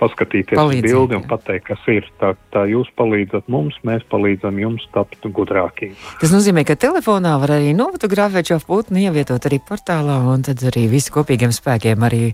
paskatīties 0.00 0.58
uz 0.58 0.80
bildi 0.84 1.16
un 1.18 1.24
pateikt, 1.28 1.68
kas 1.70 1.86
ir. 1.90 2.06
Tā, 2.20 2.34
tā 2.54 2.64
jūs 2.70 2.90
palīdzat 2.98 3.48
mums, 3.52 3.76
mēs 3.86 4.04
palīdzam 4.10 4.58
jums 4.60 4.84
tapt 4.94 5.24
gudrākiem. 5.36 5.94
Tas 6.20 6.34
nozīmē, 6.34 6.66
ka 6.66 6.76
telefonā 6.80 7.36
var 7.42 7.56
arī 7.58 7.74
nofotografēt 7.76 8.52
šo 8.52 8.60
putnu, 8.66 9.00
ievietot 9.06 9.48
arī 9.48 9.60
portālā, 9.64 10.20
un 10.34 10.44
tad 10.46 10.62
arī 10.70 10.86
visi 10.92 11.14
kopīgiem 11.14 11.54
spēkiem 11.54 12.06
arī 12.06 12.32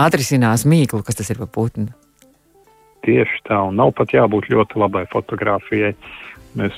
atrisinās 0.00 0.66
mīklu, 0.68 1.04
kas 1.06 1.20
tas 1.20 1.30
ir 1.32 1.40
par 1.42 1.52
putnu. 1.54 1.90
Tieši 3.06 3.44
tā, 3.48 3.62
un 3.70 3.78
nav 3.80 3.94
pat 3.96 4.12
jābūt 4.12 4.50
ļoti 4.52 4.80
labai 4.80 5.06
fotografijai. 5.12 5.94
Mēs 6.58 6.74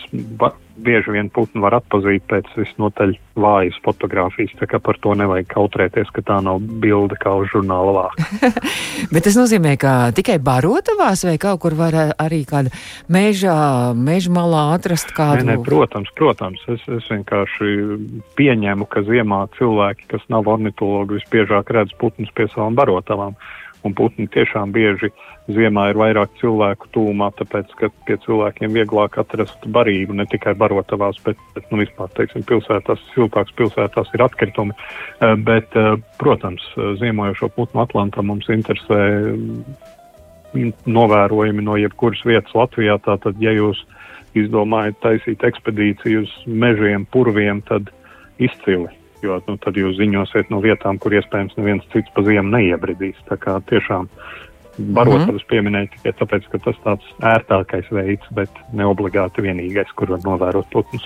bieži 0.83 1.13
vien 1.15 1.29
putnu 1.33 1.63
var 1.65 1.77
atpazīt 1.79 2.25
pēc 2.29 2.49
visnotaļ 2.57 3.15
vājas 3.41 3.77
fotografijas, 3.85 4.53
tā 4.59 4.67
kā 4.69 4.81
par 4.83 4.99
to 5.01 5.15
nevajag 5.17 5.49
kautrēties, 5.53 6.11
ka 6.13 6.25
tā 6.29 6.39
nav 6.45 6.61
bilde 6.83 7.17
kā 7.21 7.33
uz 7.41 7.49
žurnāla 7.53 7.95
vāka. 7.97 8.27
Bet 9.15 9.25
tas 9.29 9.39
nozīmē, 9.39 9.75
ka 9.81 9.95
tikai 10.17 10.37
barotavās 10.45 11.25
vai 11.29 11.39
kaut 11.41 11.63
kur 11.65 11.77
var 11.79 11.97
arī 12.13 12.43
kāda 12.49 12.73
mežā, 13.13 13.57
meža 13.97 14.33
malā 14.35 14.67
atrast 14.77 15.15
kādu? 15.17 15.47
Nē, 15.47 15.57
nē, 15.57 15.65
protams, 15.67 16.13
protams. 16.19 16.61
Es, 16.73 16.85
es 17.01 17.09
vienkārši 17.13 17.73
pieņemu, 18.41 18.89
ka 18.93 19.05
ziemā 19.09 19.47
cilvēki, 19.59 20.09
kas 20.13 20.29
nav 20.33 20.51
ornitologi, 20.53 21.21
visbiežāk 21.21 21.73
redz 21.73 21.97
putnus 22.01 22.33
pie 22.37 22.49
savām 22.53 22.77
barotavām 22.77 23.37
un 23.87 23.95
putni 23.99 24.29
tiešām 24.31 24.73
bieži 24.75 25.11
ziemā 25.51 25.89
ir 25.91 25.99
vairāk 25.99 26.37
cilvēku 26.41 26.91
tūmā, 26.95 27.31
tāpēc, 27.39 27.73
ka 27.79 27.91
pie 28.07 28.17
cilvēkiem 28.25 28.75
vieglāk 28.77 29.19
atrast 29.21 29.67
barību, 29.75 30.15
ne 30.19 30.27
tikai 30.31 30.55
barotavās, 30.59 31.19
bet, 31.27 31.41
bet 31.57 31.67
nu, 31.73 31.81
vispār, 31.83 32.11
teiksim, 32.17 32.47
pilsētās, 32.49 33.03
siltāks 33.15 33.55
pilsētās 33.59 34.13
ir 34.15 34.25
atkritumi. 34.27 34.77
Eh, 34.77 35.35
bet, 35.49 35.75
eh, 35.79 35.97
protams, 36.23 36.65
ziemojošo 37.01 37.51
putnu 37.57 37.83
Atlantā 37.83 38.23
mums 38.23 38.47
interesē 38.53 39.01
mm, 39.35 40.73
novērojumi 40.87 41.67
no 41.67 41.79
jebkuras 41.81 42.23
vietas 42.29 42.55
Latvijā, 42.55 43.01
tātad, 43.03 43.41
ja 43.43 43.55
jūs 43.57 43.83
izdomājat 44.39 45.03
taisīt 45.03 45.45
ekspedīciju 45.45 46.25
uz 46.25 46.33
mežiem, 46.47 47.05
purviem, 47.13 47.61
tad 47.69 47.91
izcili 48.41 49.02
jo 49.23 49.39
nu, 49.47 49.57
tad 49.63 49.79
jūs 49.79 49.99
ziņosiet 50.01 50.51
no 50.53 50.61
vietām, 50.65 50.99
kur 51.03 51.15
iespējams 51.17 51.57
neviens 51.59 51.87
cits 51.95 52.13
pa 52.15 52.25
ziemu 52.27 52.53
neiebridīs. 52.53 53.21
Tā 53.29 53.39
kā 53.41 53.59
tiešām 53.71 54.11
barotavas 54.79 55.43
mm 55.43 55.49
pieminēt 55.51 55.91
tikai 55.93 56.15
tāpēc, 56.17 56.47
ka 56.49 56.59
tas 56.65 56.79
tāds 56.85 57.09
ērtākais 57.29 57.91
veids, 57.93 58.29
bet 58.33 58.63
ne 58.73 58.87
obligāti 58.89 59.45
vienīgais, 59.45 59.91
kur 59.97 60.15
var 60.15 60.23
novērot 60.25 60.71
putnus. 60.73 61.05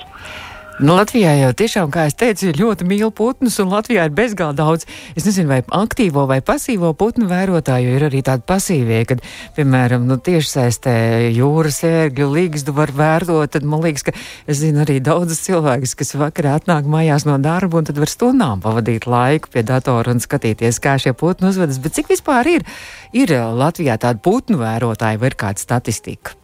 Nu, 0.76 0.92
Latvijā 0.92 1.30
jau 1.38 1.54
tiešām, 1.56 1.88
kā 1.88 2.02
es 2.04 2.14
teicu, 2.21 2.50
ir 2.50 2.59
ļoti 2.61 2.85
mīl 2.85 3.09
putnus, 3.16 3.54
un 3.62 3.71
Latvijā 3.73 4.02
ir 4.04 4.12
bezgalīgi 4.12 4.59
daudz, 4.59 4.85
es 5.16 5.25
nezinu, 5.25 5.49
vai 5.49 5.62
aktīvo 5.64 6.26
vai 6.28 6.42
pasīvo 6.45 6.90
putnu 6.92 7.30
vērotāju 7.30 7.95
ir 7.97 8.04
arī 8.11 8.21
tādi 8.26 8.45
pasīvie, 8.45 8.99
kad, 9.09 9.25
piemēram, 9.56 10.04
nu, 10.04 10.21
tieši 10.21 10.52
saistē 10.52 10.95
jūras 11.33 11.80
ērgļu 11.88 12.28
līgstu 12.28 12.76
var 12.76 12.92
vērot, 12.92 13.54
tad 13.56 13.64
man 13.64 13.87
liekas, 13.88 14.04
ka 14.04 14.16
es 14.45 14.61
zinu 14.61 14.85
arī 14.85 15.00
daudzas 15.00 15.40
cilvēkus, 15.49 15.97
kas 15.97 16.12
vakarā 16.21 16.59
atnāk 16.61 16.85
mājās 16.85 17.25
no 17.25 17.40
darba, 17.40 17.80
un 17.80 17.88
tad 17.88 17.97
var 17.97 18.12
stundām 18.12 18.61
pavadīt 18.61 19.09
laiku 19.09 19.56
pie 19.56 19.64
datora 19.64 20.12
un 20.12 20.21
skatīties, 20.21 20.76
kā 20.85 20.99
šie 21.00 21.16
putni 21.16 21.54
uzvedas. 21.54 21.80
Bet 21.80 21.97
cik 21.97 22.12
vispār 22.12 22.59
ir, 22.59 22.73
ir 23.16 23.33
Latvijā 23.33 23.97
tādi 23.97 24.21
putnu 24.21 24.61
vērotāji 24.61 25.25
vai 25.25 25.33
ir 25.33 25.40
kāda 25.40 25.71
statistika? 25.71 26.37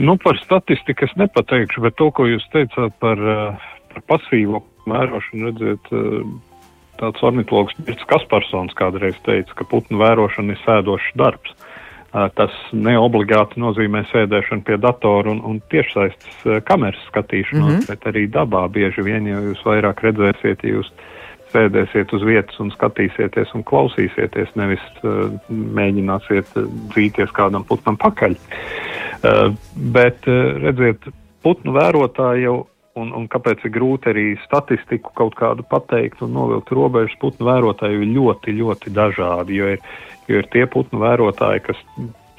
Nu, 0.00 0.16
par 0.16 0.38
statistiku 0.40 1.04
es 1.04 1.12
nepateikšu, 1.20 1.82
bet 1.84 1.98
to, 2.00 2.08
ko 2.16 2.24
jūs 2.24 2.44
teicāt 2.54 2.94
par, 3.04 3.20
eh, 3.20 3.72
par 3.92 4.04
pasīvo 4.08 4.62
vērošanu, 4.88 5.50
redziet, 5.50 5.90
eh, 5.92 6.22
tāds 7.00 7.20
ornitologs 7.20 7.76
Mirts 7.84 8.06
Kasparsons 8.08 8.72
kādreiz 8.80 9.18
teica, 9.28 9.52
ka 9.54 9.64
putnu 9.64 10.00
vērošana 10.00 10.56
ir 10.56 10.60
sēdošs 10.64 11.10
darbs. 11.20 11.52
Eh, 11.52 12.28
tas 12.34 12.50
neobligāti 12.72 13.60
nozīmē 13.60 14.06
sēdēšanu 14.08 14.64
pie 14.64 14.78
datora 14.78 15.30
un, 15.30 15.42
un 15.44 15.60
tiešsaistes 15.68 16.64
kameras 16.64 17.04
skatīšanos, 17.12 17.68
mm 17.68 17.78
-hmm. 17.78 17.88
bet 17.88 18.00
arī 18.08 18.24
dabā 18.26 18.72
bieži 18.72 19.04
vien, 19.04 19.26
ja 19.26 19.36
jūs 19.36 19.60
vairāk 19.68 20.00
redzēsiet, 20.00 20.64
ja 20.64 20.80
jūs 20.80 20.90
sēdēsiet 21.52 22.14
uz 22.14 22.22
vietas 22.22 22.58
un 22.60 22.70
skatīsieties 22.70 23.52
un 23.54 23.64
klausīsieties, 23.64 24.54
nevis 24.54 24.80
uh, 25.02 25.34
mēģināsiet 25.50 26.46
dzīties 26.94 27.30
kādam 27.34 27.66
putnam 27.66 27.96
pakaļ. 27.98 28.30
Uh, 28.30 28.89
bet, 29.22 30.26
uh, 30.28 30.58
redziet, 30.62 31.08
putnu 31.44 31.74
vērotāji 31.76 32.46
jau, 32.46 32.56
un, 33.00 33.12
un 33.16 33.26
kāpēc 33.32 33.64
ir 33.66 33.74
grūti 33.74 34.12
arī 34.12 34.24
statistiku 34.44 35.12
kaut 35.16 35.36
kādu 35.38 35.64
pateikt 35.70 36.22
un 36.24 36.34
novilkt 36.36 36.72
robežas, 36.76 37.18
putnu 37.22 37.48
vērotāji 37.48 38.00
ir 38.00 38.08
ļoti, 38.16 38.56
ļoti 38.60 38.94
dažādi, 38.96 39.60
jo 39.60 39.70
ir, 39.76 39.86
jo 40.28 40.42
ir 40.42 40.50
tie 40.54 40.66
putnu 40.70 41.02
vērotāji, 41.04 41.64
kas 41.68 41.84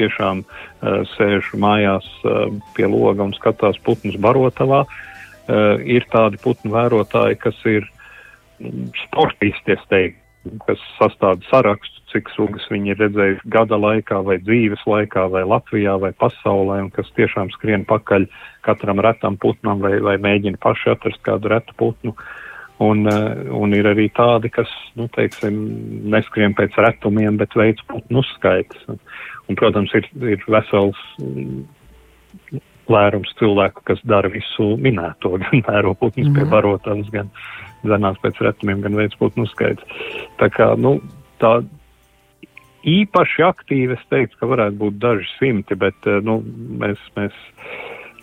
tiešām 0.01 0.43
uh, 0.43 1.01
sēž 1.15 1.53
mājās 1.61 2.07
uh, 2.25 2.47
pie 2.77 2.89
loga 2.89 3.25
un 3.27 3.33
skatās 3.37 3.79
putnus 3.85 4.17
barotavā. 4.21 4.85
Uh, 5.51 5.81
ir 5.83 6.05
tādi 6.13 6.37
putnu 6.41 6.71
vērotāji, 6.73 7.37
kas 7.41 7.57
ir 7.69 7.85
uh, 7.85 7.97
sportisti, 9.05 9.75
es 9.75 9.83
teiktu, 9.89 10.57
kas 10.65 10.81
sastāda 10.97 11.45
sarakstu, 11.49 12.00
cik 12.11 12.29
sugas 12.35 12.67
viņi 12.71 12.93
ir 12.93 13.01
redzējuši 13.01 13.49
gada 13.53 13.79
laikā, 13.79 14.21
vai 14.27 14.37
dzīves 14.43 14.83
laikā, 14.87 15.25
vai 15.33 15.43
Latvijā, 15.47 15.97
vai 16.01 16.11
pasaulē, 16.13 16.81
un 16.85 16.91
kas 16.93 17.09
tiešām 17.17 17.51
skrien 17.55 17.85
pakaļ 17.89 18.27
katram 18.67 19.01
retam 19.03 19.37
putnam, 19.41 19.81
vai, 19.83 19.97
vai 20.03 20.17
mēģina 20.21 20.61
paši 20.61 20.93
atrast 20.95 21.21
kādu 21.27 21.51
retu 21.53 21.77
putnu. 21.79 22.15
Un, 22.81 23.05
un 23.53 23.75
ir 23.77 23.85
arī 23.85 24.07
tādi, 24.09 24.49
kas, 24.49 24.69
nu, 24.97 25.05
teiksim, 25.13 25.57
neskrien 26.09 26.55
pēc 26.57 26.79
retumiem, 26.81 27.37
bet 27.37 27.53
veids 27.53 27.83
putnu 27.91 28.23
uzskaitas. 28.23 28.87
Un, 28.89 28.97
un, 29.45 29.57
protams, 29.59 29.93
ir, 29.99 30.07
ir 30.33 30.41
vesels 30.49 30.97
lērums 32.91 33.33
cilvēku, 33.39 33.83
kas 33.87 34.01
dara 34.07 34.31
visu 34.33 34.75
minēto, 34.81 35.35
gan 35.43 35.65
vēro 35.67 35.93
putnus 35.93 36.27
mm 36.27 36.31
-hmm. 36.31 36.39
pie 36.39 36.43
mhm. 36.43 36.51
barotavas, 36.55 37.11
gan 37.13 37.29
zenās 37.85 38.17
pēc 38.23 38.41
retumiem, 38.45 38.81
gan 38.81 38.97
veids 38.97 39.17
putnu 39.17 39.45
uzskaits. 39.47 39.83
Tā 40.41 40.49
kā, 40.53 40.73
nu, 40.77 40.99
tā 41.41 41.61
īpaši 42.87 43.45
aktīvi. 43.45 43.97
Es 43.97 44.05
teiktu, 44.13 44.39
ka 44.39 44.51
varētu 44.51 44.79
būt 44.81 44.99
daži 45.01 45.29
simti, 45.37 45.77
bet, 45.79 46.07
nu, 46.25 46.39
mēs, 46.81 47.01
mēs 47.17 47.37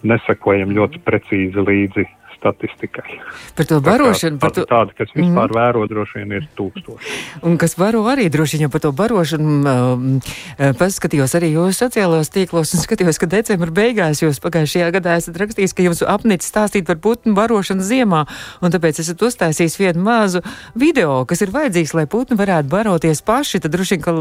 nesakojam 0.06 0.74
ļoti 0.76 1.02
precīzi 1.06 1.64
līdzi 1.64 2.06
statistikai. 2.36 3.18
Par 3.56 3.66
to 3.66 3.80
barošanu. 3.84 4.38
Par 4.42 4.52
to... 4.54 4.64
Tāda, 4.68 4.94
kas 4.96 5.10
vispār 5.14 5.48
mm. 5.50 5.56
vēro, 5.56 5.84
droši 5.90 6.20
vien 6.20 6.34
ir 6.38 6.48
tūkstoši. 6.58 7.14
Un 7.48 7.56
kas 7.60 7.74
baro 7.80 8.04
arī 8.10 8.28
droši 8.32 8.60
vien 8.62 8.72
par 8.72 8.82
to 8.84 8.92
barošanu, 8.96 9.54
um, 9.62 10.06
uh, 10.18 10.72
paskatījos 10.78 11.34
arī 11.38 11.52
jūsu 11.54 11.84
sociālajos 11.84 12.32
tīklos 12.34 12.74
un 12.76 12.82
skatījos, 12.84 13.20
ka 13.20 13.30
decembra 13.30 13.74
beigās 13.74 14.22
jūs 14.22 14.40
pagājušajā 14.44 14.90
gadā 14.98 15.16
esat 15.20 15.38
rakstījis, 15.42 15.74
ka 15.76 15.86
jums 15.86 16.02
apnicis 16.06 16.50
stāstīt 16.52 16.88
par 16.88 17.00
putnu 17.02 17.34
barošanu 17.38 17.84
ziemā, 17.86 18.24
un 18.62 18.74
tāpēc 18.74 19.00
esat 19.02 19.22
uztaisījis 19.28 19.78
vienu 19.80 20.04
mazu 20.06 20.42
video, 20.78 21.22
kas 21.28 21.42
ir 21.44 21.54
vajadzīgs, 21.54 21.94
lai 21.98 22.06
putni 22.10 22.38
varētu 22.38 22.70
baroties 22.72 23.22
paši. 23.26 23.62
Tad 23.64 23.74
droši 23.74 23.98
vien, 23.98 24.04
ka, 24.04 24.14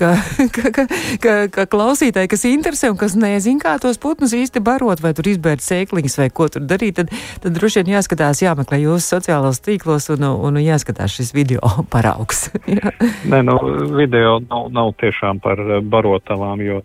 ka, 0.00 0.12
ka, 0.56 0.74
ka, 0.78 0.86
ka, 1.22 1.36
ka 1.52 1.66
klausītāji, 1.72 2.30
kas 2.32 2.46
interesē 2.48 2.92
un 2.92 3.00
kas 3.00 3.16
nezin, 3.18 3.60
kā 3.62 3.76
tos 3.82 4.00
putnus 4.02 4.34
īsti 4.36 4.62
barot, 4.64 5.02
vai 5.04 5.14
tur 5.16 5.28
izbērt 5.32 5.64
sēkliņas 5.64 6.18
vai 6.20 6.28
ko 6.34 6.48
tur 6.52 6.66
darīt, 6.68 7.00
tad 7.00 7.12
tad 7.40 7.56
droši 7.56 7.82
vien 7.82 7.94
jāskatās, 7.96 8.42
jāmeklē 8.42 8.82
jūsu 8.82 9.16
sociālos 9.16 9.62
tīklos 9.64 10.08
un, 10.14 10.26
un 10.28 10.60
jāskatās 10.60 11.14
šis 11.16 11.32
video 11.36 11.62
paraugs. 11.92 12.48
Nē, 13.32 13.42
nu, 13.48 13.58
video 13.96 14.38
nav, 14.44 14.70
nav 14.74 14.94
tiešām 15.02 15.42
par 15.44 15.60
eh, 15.62 15.80
barotavām, 15.80 16.62
jo, 16.64 16.80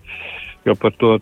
jo 0.68 0.76
par 0.80 0.96
to 1.02 1.18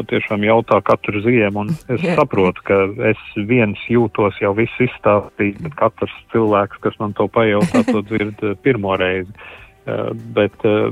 patiešām 0.00 0.44
jautā 0.46 0.80
katru 0.84 1.22
ziemu, 1.24 1.64
un 1.64 1.74
es 1.94 2.04
Jā. 2.04 2.16
saprotu, 2.20 2.64
ka 2.66 2.80
es 3.10 3.22
viens 3.48 3.80
jūtos 3.92 4.40
jau 4.42 4.52
viss 4.58 4.82
izstāstīt, 4.82 5.60
bet 5.64 5.76
katrs 5.78 6.14
cilvēks, 6.34 6.80
kas 6.84 6.98
man 7.02 7.16
to 7.16 7.28
pajautā, 7.32 7.84
to 7.88 8.04
dzird 8.08 8.42
eh, 8.44 8.58
pirmo 8.62 8.96
reizi. 9.00 9.32
Uh, 9.86 10.08
bet 10.34 10.64
uh, 10.66 10.88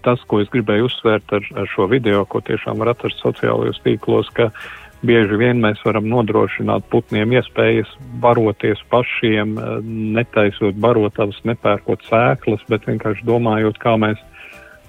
tas, 0.00 0.22
ko 0.30 0.38
es 0.40 0.48
gribēju 0.48 0.86
uzsvērt 0.88 1.34
ar, 1.36 1.44
ar 1.60 1.66
šo 1.68 1.84
video, 1.92 2.22
ko 2.24 2.40
tiešām 2.40 2.80
var 2.80 2.94
atrast 2.94 3.20
sociālajos 3.20 3.82
tīklos, 3.84 4.30
ka 4.32 4.46
uh, 4.48 4.70
bieži 5.06 5.38
vien 5.38 5.60
mēs 5.62 5.80
varam 5.86 6.08
nodrošināt 6.10 6.88
putniem 6.92 7.32
iespējas 7.38 7.90
baroties 8.22 8.80
pašiem, 8.90 9.56
eh, 9.58 9.78
netaisot 10.18 10.78
barotavas, 10.80 11.38
nepērkot 11.44 12.04
sēklas, 12.08 12.64
bet 12.68 12.86
vienkārši 12.88 13.26
domājot, 13.28 13.78
kā 13.78 13.96
mēs 14.00 14.18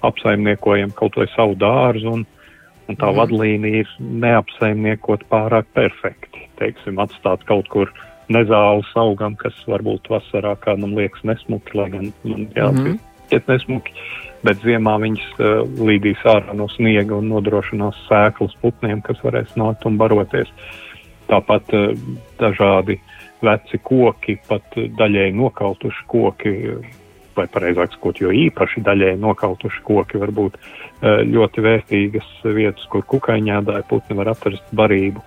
apsaimniekojam 0.02 0.94
kaut 0.96 1.16
vai 1.20 1.28
savu 1.36 1.56
dārzu, 1.60 2.14
un, 2.18 2.26
un 2.88 2.96
tā 2.96 3.10
mm. 3.10 3.18
vadlīnija 3.20 3.84
ir 3.84 3.90
neapsaimniekot 4.00 5.26
pārāk 5.30 5.68
perfekti. 5.76 6.48
Teiksim, 6.60 6.98
atstāt 7.02 7.44
kaut 7.48 7.68
kur 7.68 7.92
nezāles 8.32 8.88
augam, 8.98 9.36
kas 9.36 9.56
varbūt 9.68 10.10
vasarā 10.10 10.54
kādam 10.64 10.94
liekas 10.96 11.22
nesmuki, 11.26 11.76
lai 11.78 11.88
gan 11.92 12.10
man 12.24 12.48
jāatzīst, 12.56 13.06
mm. 13.30 13.46
nesmuki. 13.50 13.94
Bet 14.46 14.62
ziemā 14.64 14.94
viņas 15.02 15.24
uh, 15.36 15.48
līdīs 15.84 16.22
ārā 16.28 16.54
no 16.56 16.68
sniega 16.72 17.18
un 17.18 17.28
nodrošinās 17.28 17.98
sēklas 18.06 18.54
putniem, 18.62 19.02
kas 19.04 19.20
varēs 19.24 19.52
nākt 19.60 19.84
un 19.88 19.98
baroties. 20.00 20.48
Tāpat 21.28 21.74
uh, 21.76 21.90
dažādi 22.40 22.96
veci 23.44 23.80
koki, 23.84 24.38
pat 24.48 24.76
daļēji 24.76 25.36
nokautuši 25.36 26.06
koki, 26.08 26.54
vai 27.36 27.46
pareizāk 27.52 27.92
sakot, 27.96 28.20
jo 28.20 28.32
īpaši 28.32 28.84
daļēji 28.84 29.20
nokautuši 29.20 29.84
koki 29.84 30.22
var 30.24 30.32
būt 30.40 30.56
uh, 30.56 31.20
ļoti 31.28 31.66
vērtīgas 31.68 32.32
vietas, 32.56 32.88
kur 32.92 33.04
kukaiņādāja 33.12 33.84
putni 33.92 34.16
var 34.22 34.32
atrast 34.32 34.72
barību. 34.72 35.20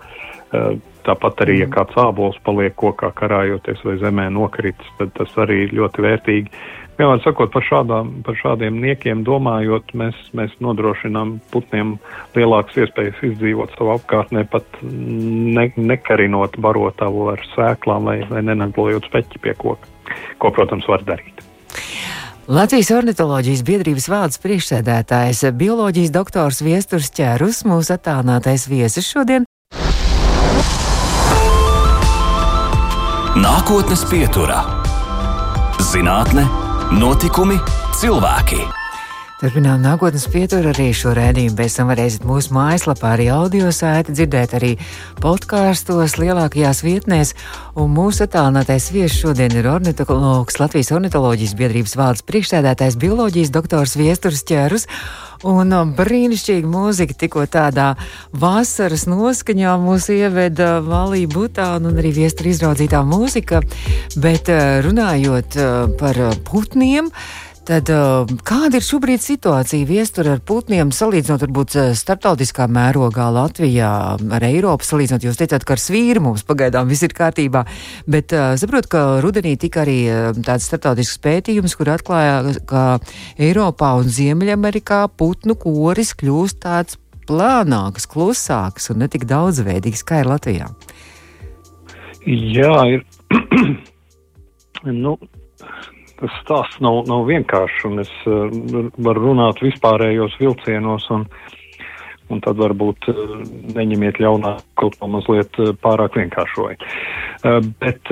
Uh, 0.53 0.73
Tāpat 1.03 1.41
arī, 1.43 1.57
ja 1.59 1.65
mm. 1.67 1.73
kāds 1.73 1.97
ābols 1.99 2.37
paliek 2.47 2.71
kokā 2.79 3.09
karājoties 3.17 3.81
vai 3.83 3.97
zemē 3.99 4.29
nokritis, 4.31 4.87
tad 4.95 5.09
tas 5.17 5.33
arī 5.43 5.65
ir 5.65 5.73
ļoti 5.75 6.05
vērtīgi. 6.05 6.53
Uh, 6.53 6.82
Vienmēr 6.93 7.21
sakot 7.23 7.49
par, 7.53 7.63
šādām, 7.65 8.09
par 8.25 8.35
šādiem 8.37 8.75
niekiem, 8.83 9.23
domājot, 9.25 9.95
mēs, 9.97 10.17
mēs 10.37 10.53
nodrošinām 10.61 11.39
putniem 11.49 11.95
lielākas 12.37 12.83
iespējas 12.83 13.23
izdzīvot 13.31 13.73
savā 13.73 13.97
apkārtnē, 13.97 14.43
pat 14.51 14.67
ne, 14.83 15.71
nekarinot 15.73 16.59
barotavu 16.61 17.31
ar 17.33 17.41
sēklām 17.55 18.05
vai, 18.11 18.19
vai 18.29 18.43
nenaglojot 18.45 19.09
speķi 19.09 19.41
pie 19.41 19.55
koka, 19.57 19.89
ko, 20.37 20.53
protams, 20.53 20.85
var 20.89 21.01
darīt. 21.07 21.41
Latvijas 22.43 22.91
ornitoloģijas 22.91 23.63
biedrības 23.65 24.05
valdes 24.11 24.41
priekšsēdētājs, 24.43 25.45
bioloģijas 25.57 26.11
doktors 26.13 26.59
Viesturs 26.61 27.09
Čērus, 27.15 27.63
mūsu 27.65 27.95
attālinātais 27.95 28.67
viesis 28.69 29.07
šodien. 29.09 29.47
Nākotnes 33.33 34.03
pieturā- 34.11 34.59
zinātne 35.93 36.45
Notikumi, 36.93 37.57
cilvēki. 37.97 38.82
Turpinām 39.43 39.81
nākotnes 39.83 40.23
pieturu 40.31 40.69
arī 40.71 40.85
šo 40.95 41.11
rēdījumu. 41.17 41.57
Pēc 41.57 41.73
tam 41.75 41.89
varēsiet 41.91 42.23
mūsu 42.23 42.53
mājaslapā 42.55 43.09
arī 43.17 43.25
audio 43.35 43.73
sēdi 43.75 44.15
dzirdēt 44.15 44.53
arī 44.55 44.69
podkāstos 45.19 46.15
lielākajās 46.15 46.79
vietnēs. 46.85 47.33
Un 47.75 47.91
mūsu 47.91 48.23
attālinātais 48.23 48.87
viesis 48.95 49.19
šodien 49.19 49.51
ir 49.59 49.67
ornitologs 49.67 50.61
Latvijas 50.63 50.93
ornitoloģijas 50.95 51.57
biedrības 51.59 51.97
valdes 51.99 52.23
priekšsēdētājs 52.31 52.95
bioloģijas 53.03 53.51
doktors 53.51 53.97
Viesturs 53.99 54.47
Čērus. 54.47 54.87
Un 55.43 55.75
um, 55.75 55.91
brīnišķīga 55.97 56.69
mūzika 56.71 57.19
tikko 57.25 57.43
tādā 57.51 57.97
vasaras 58.31 59.09
noskaņā 59.11 59.75
mūs 59.83 60.07
ieveda 60.15 60.77
Valī 60.87 61.25
Butāna 61.27 61.91
un 61.91 61.99
arī 61.99 62.15
viestra 62.15 62.47
izraudzītā 62.47 63.03
mūzika. 63.03 63.59
Bet 64.15 64.47
uh, 64.47 64.77
runājot 64.87 65.59
uh, 65.59 65.73
par 65.99 66.27
uh, 66.29 66.37
putniem, 66.47 67.11
Tad, 67.63 67.87
kāda 68.43 68.75
ir 68.75 68.83
šobrīd 68.83 69.21
situācija 69.23 69.87
viestur 69.87 70.27
ar 70.33 70.41
putniem, 70.43 70.89
salīdzinot 70.91 71.45
varbūt 71.45 71.75
starptautiskā 71.95 72.65
mērogā 72.67 73.29
Latvijā 73.31 73.91
ar 74.19 74.43
Eiropu? 74.43 74.83
Salīdzinot, 74.83 75.23
jūs 75.23 75.39
teicāt, 75.39 75.63
ka 75.63 75.77
ar 75.77 75.79
svīru 75.79 76.25
mums 76.25 76.43
pagaidām 76.43 76.89
viss 76.91 77.05
ir 77.07 77.15
kārtībā, 77.15 77.61
bet 78.03 78.35
uh, 78.35 78.57
saprotu, 78.59 78.89
ka 78.91 79.03
rudenī 79.23 79.53
tika 79.61 79.85
arī 79.85 79.95
tāds 80.43 80.67
starptautisks 80.67 81.21
pētījums, 81.23 81.77
kur 81.79 81.93
atklāja, 81.93 82.57
ka 82.67 82.83
Eiropā 83.39 83.93
un 84.01 84.11
Ziemeļamerikā 84.11 85.05
putnu 85.15 85.55
koris 85.55 86.11
kļūst 86.19 86.59
tāds 86.65 86.99
plānāks, 87.29 88.09
klusāks 88.11 88.91
un 88.91 89.05
netik 89.05 89.23
daudzveidīgs, 89.29 90.03
kā 90.03 90.19
ir 90.25 90.33
Latvijā. 90.33 90.67
Jā, 92.27 92.75
ir. 92.91 93.07
nu, 95.05 95.15
tas 96.23 96.39
stāsts 96.43 96.79
nav, 96.83 97.03
nav 97.09 97.27
vienkāršs, 97.27 97.83
un 97.89 98.03
es 98.03 98.13
uh, 98.29 98.47
varu 99.03 99.27
runāt 99.27 99.59
vispārējos 99.63 100.37
vilcienos, 100.39 101.09
un, 101.15 101.27
un 102.31 102.41
tad 102.43 102.59
varbūt 102.61 103.09
uh, 103.11 103.35
neņemiet 103.75 104.21
ļaunā, 104.23 104.55
kaut 104.79 104.97
ko 104.99 105.11
mazliet 105.11 105.59
uh, 105.59 105.75
pārāk 105.83 106.19
vienkāršoju. 106.21 106.79
Bet 107.43 108.07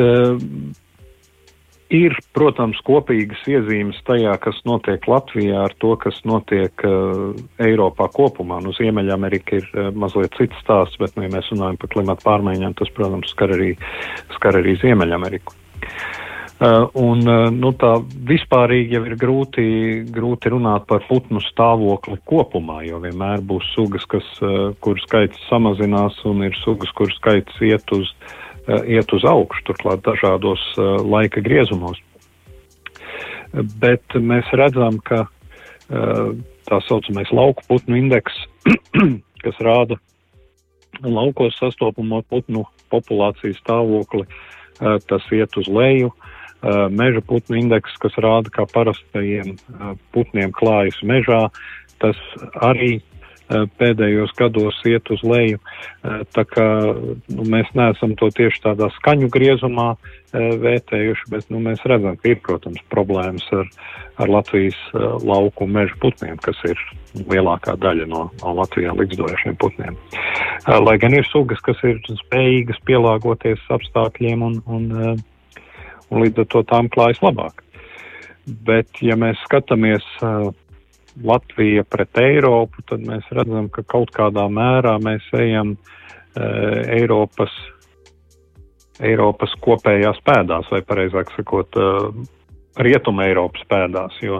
ir, 1.95 2.15
protams, 2.35 2.81
kopīgas 2.83 3.45
iezīmes 3.47 4.01
tajā, 4.07 4.33
kas 4.43 4.57
notiek 4.67 5.07
Latvijā 5.07 5.61
ar 5.69 5.75
to, 5.79 5.93
kas 6.03 6.17
notiek 6.27 6.83
Eiropā 7.63 8.09
kopumā. 8.11 8.57
Nu, 8.65 8.73
Ziemeļamerika 8.75 9.61
ir 9.61 9.93
mazliet 9.95 10.35
cits 10.35 10.59
stāsts, 10.65 10.99
bet, 10.99 11.15
nu, 11.15 11.23
ja 11.23 11.31
mēs 11.31 11.47
runājam 11.53 11.79
par 11.79 11.93
klimatu 11.95 12.27
pārmaiņām, 12.27 12.75
tas, 12.81 12.91
protams, 12.97 13.31
skar 13.31 13.55
arī, 13.55 13.71
skar 14.35 14.59
arī 14.59 14.75
Ziemeļameriku. 14.83 15.55
Uh, 15.55 16.20
un, 16.61 17.23
uh, 17.25 17.47
nu, 17.49 17.71
tā 17.73 17.95
vispārīgi 18.29 18.93
jau 18.93 19.01
ir 19.09 19.15
grūti, 19.17 19.63
grūti 20.13 20.51
runāt 20.53 20.85
par 20.85 21.01
putnu 21.07 21.41
stāvokli 21.41 22.19
kopumā, 22.29 22.83
jo 22.85 22.99
vienmēr 23.01 23.41
būs 23.41 23.65
sugas, 23.73 24.05
kas, 24.05 24.27
uh, 24.45 24.69
kur 24.77 24.99
skaits 25.01 25.41
samazinās, 25.49 26.19
un 26.29 26.43
ir 26.45 26.53
sugas, 26.61 26.91
kur 26.93 27.09
skaits 27.15 27.57
iet 27.65 27.89
uz, 27.97 28.13
iet 28.85 29.09
uz 29.09 29.25
augšu, 29.25 29.63
turklāt 29.71 30.03
dažādos 30.05 30.61
laika 30.77 31.41
griezumos. 31.41 31.97
Bet 33.81 34.13
mēs 34.13 34.45
redzam, 34.53 34.99
ka 35.01 35.25
tā 35.89 36.77
saucamais 36.85 37.33
lauku 37.33 37.65
putnu 37.67 37.97
indeks, 37.97 38.37
kas 39.43 39.57
rāda 39.65 39.97
laukos 41.01 41.57
sastopamo 41.57 42.21
putnu 42.29 42.67
populācijas 42.93 43.57
stāvokli, 43.65 44.29
tas 44.77 45.25
iet 45.33 45.57
uz 45.57 45.67
leju. 45.67 46.13
Uh, 46.13 46.30
meža 46.93 47.21
putnu 47.25 47.57
indeks, 47.57 47.95
kas 48.01 48.17
rāda, 48.21 48.51
kā 48.53 48.67
parastajiem 48.69 49.55
uh, 49.55 49.93
putniem 50.15 50.53
klājas 50.55 50.99
mežā. 51.03 51.47
Tas 52.01 52.17
arī 52.57 52.99
pēdējos 53.51 54.33
gados 54.37 54.77
iet 54.87 55.09
uz 55.11 55.21
leju. 55.27 55.59
Tā 56.35 56.43
kā 56.47 56.67
nu, 57.31 57.45
mēs 57.51 57.69
neesam 57.77 58.15
to 58.19 58.29
tieši 58.35 58.63
tādā 58.63 58.89
skaņu 58.97 59.29
griezumā 59.33 59.89
vērtējuši, 60.31 61.27
bet 61.33 61.49
nu, 61.51 61.61
mēs 61.63 61.83
redzam, 61.89 62.17
ka 62.19 62.31
ir, 62.31 62.39
protams, 62.45 62.81
problēmas 62.93 63.47
ar, 63.55 63.67
ar 64.23 64.31
Latvijas 64.31 64.79
lauku 65.25 65.67
mežu 65.67 65.97
putniem, 66.03 66.37
kas 66.43 66.59
ir 66.69 66.79
lielākā 67.27 67.75
daļa 67.81 68.07
no, 68.11 68.27
no 68.39 68.55
Latvijā 68.61 68.95
likstošiem 68.97 69.57
putniem. 69.61 69.99
Lai 70.67 70.95
gan 71.01 71.17
ir 71.17 71.27
sugas, 71.31 71.59
kas 71.65 71.81
ir 71.87 71.99
spējīgas 72.23 72.79
pielāgoties 72.87 73.67
apstākļiem 73.73 74.47
un, 74.47 74.61
un, 74.65 74.87
un 76.11 76.25
līdz 76.25 76.43
ar 76.43 76.49
to 76.51 76.63
tām 76.67 76.89
klājas 76.91 77.21
labāk. 77.23 77.63
Bet, 78.67 78.99
ja 79.05 79.15
mēs 79.19 79.39
skatāmies 79.45 80.05
uh, 80.25 80.49
Latvija 81.23 81.85
pret 81.87 82.17
Eiropu, 82.19 82.83
tad 82.89 83.03
mēs 83.05 83.27
redzam, 83.35 83.69
ka 83.73 83.83
kaut 83.87 84.11
kādā 84.15 84.47
mērā 84.51 84.97
mēs 85.03 85.27
ejam 85.37 85.75
uh, 85.75 86.81
Eiropas, 86.91 87.53
Eiropas 89.01 89.53
kopējās 89.63 90.19
pēdās, 90.27 90.69
vai 90.73 90.81
pareizāk 90.85 91.33
sakot, 91.37 91.79
uh, 91.79 92.09
Rietuma 92.81 93.27
Eiropas 93.27 93.65
pēdās, 93.67 94.15
jo 94.23 94.37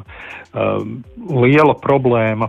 liela 1.35 1.73
problēma 1.83 2.47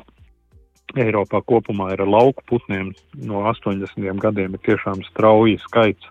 Eiropā 0.94 1.40
kopumā 1.42 1.88
ir 1.96 2.04
lauku 2.06 2.44
putniem. 2.46 2.92
No 3.18 3.40
80. 3.50 3.98
gadiem 4.22 4.54
ir 4.54 4.62
tiešām 4.62 5.02
strauji 5.08 5.56
skaits 5.64 6.06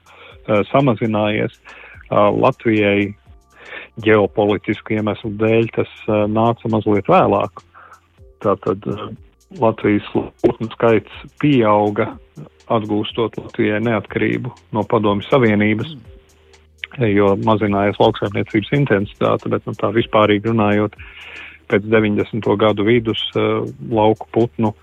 samazinājies. 0.74 1.56
Uh, 1.56 1.91
Latvijai 2.12 3.12
ģeopolitisku 4.04 4.98
iemeslu 4.98 5.34
dēļ 5.40 5.68
tas 5.76 5.92
nāca 6.32 6.72
mazliet 6.72 7.10
vēlāk. 7.12 7.64
Tātad 8.44 8.88
Latvijas 9.60 10.08
putnu 10.42 10.70
skaits 10.74 11.26
pieauga, 11.42 12.14
atgūstot 12.72 13.36
Latvijai 13.40 13.82
neatkarību 13.84 14.54
no 14.76 14.84
Padomju 14.88 15.28
Savienības, 15.28 15.96
jo 17.12 17.34
mazinājās 17.46 18.00
lauksaimniecības 18.00 18.72
intensitāte, 18.80 19.52
bet 19.52 19.68
nu, 19.68 19.76
tā 19.80 19.92
vispārīgi 19.96 20.52
runājot, 20.52 20.96
pēc 21.72 21.88
90. 21.88 22.48
gadu 22.60 22.88
vidus 22.88 23.22
lauku 23.36 24.28
putnu 24.36 24.74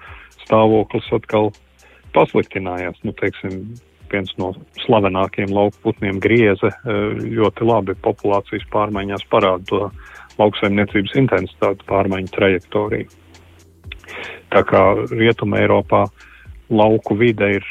stāvoklis 0.45 1.09
atkal 1.17 1.51
pasliktinājās. 2.17 2.97
Nu, 3.05 3.13
teiksim, 3.17 3.61
viens 4.13 4.31
no 4.41 4.53
slavenākajiem 4.85 5.53
lauku 5.55 5.79
putniem 5.87 6.21
grieze 6.23 6.71
eh, 6.71 7.19
ļoti 7.39 7.67
labi 7.69 7.97
populācijas 8.05 8.67
pārmaiņās 8.73 9.27
parāda 9.33 9.65
to 9.69 9.83
lauksaimniecības 10.39 11.17
intensitāti 11.19 11.87
pārmaiņu 11.89 12.33
trajektoriju. 12.35 13.11
Tā 14.49 14.63
kā 14.65 14.83
Rietuma 15.11 15.61
Eiropā 15.61 16.07
lauku 16.73 17.17
vide 17.19 17.49
ir 17.59 17.67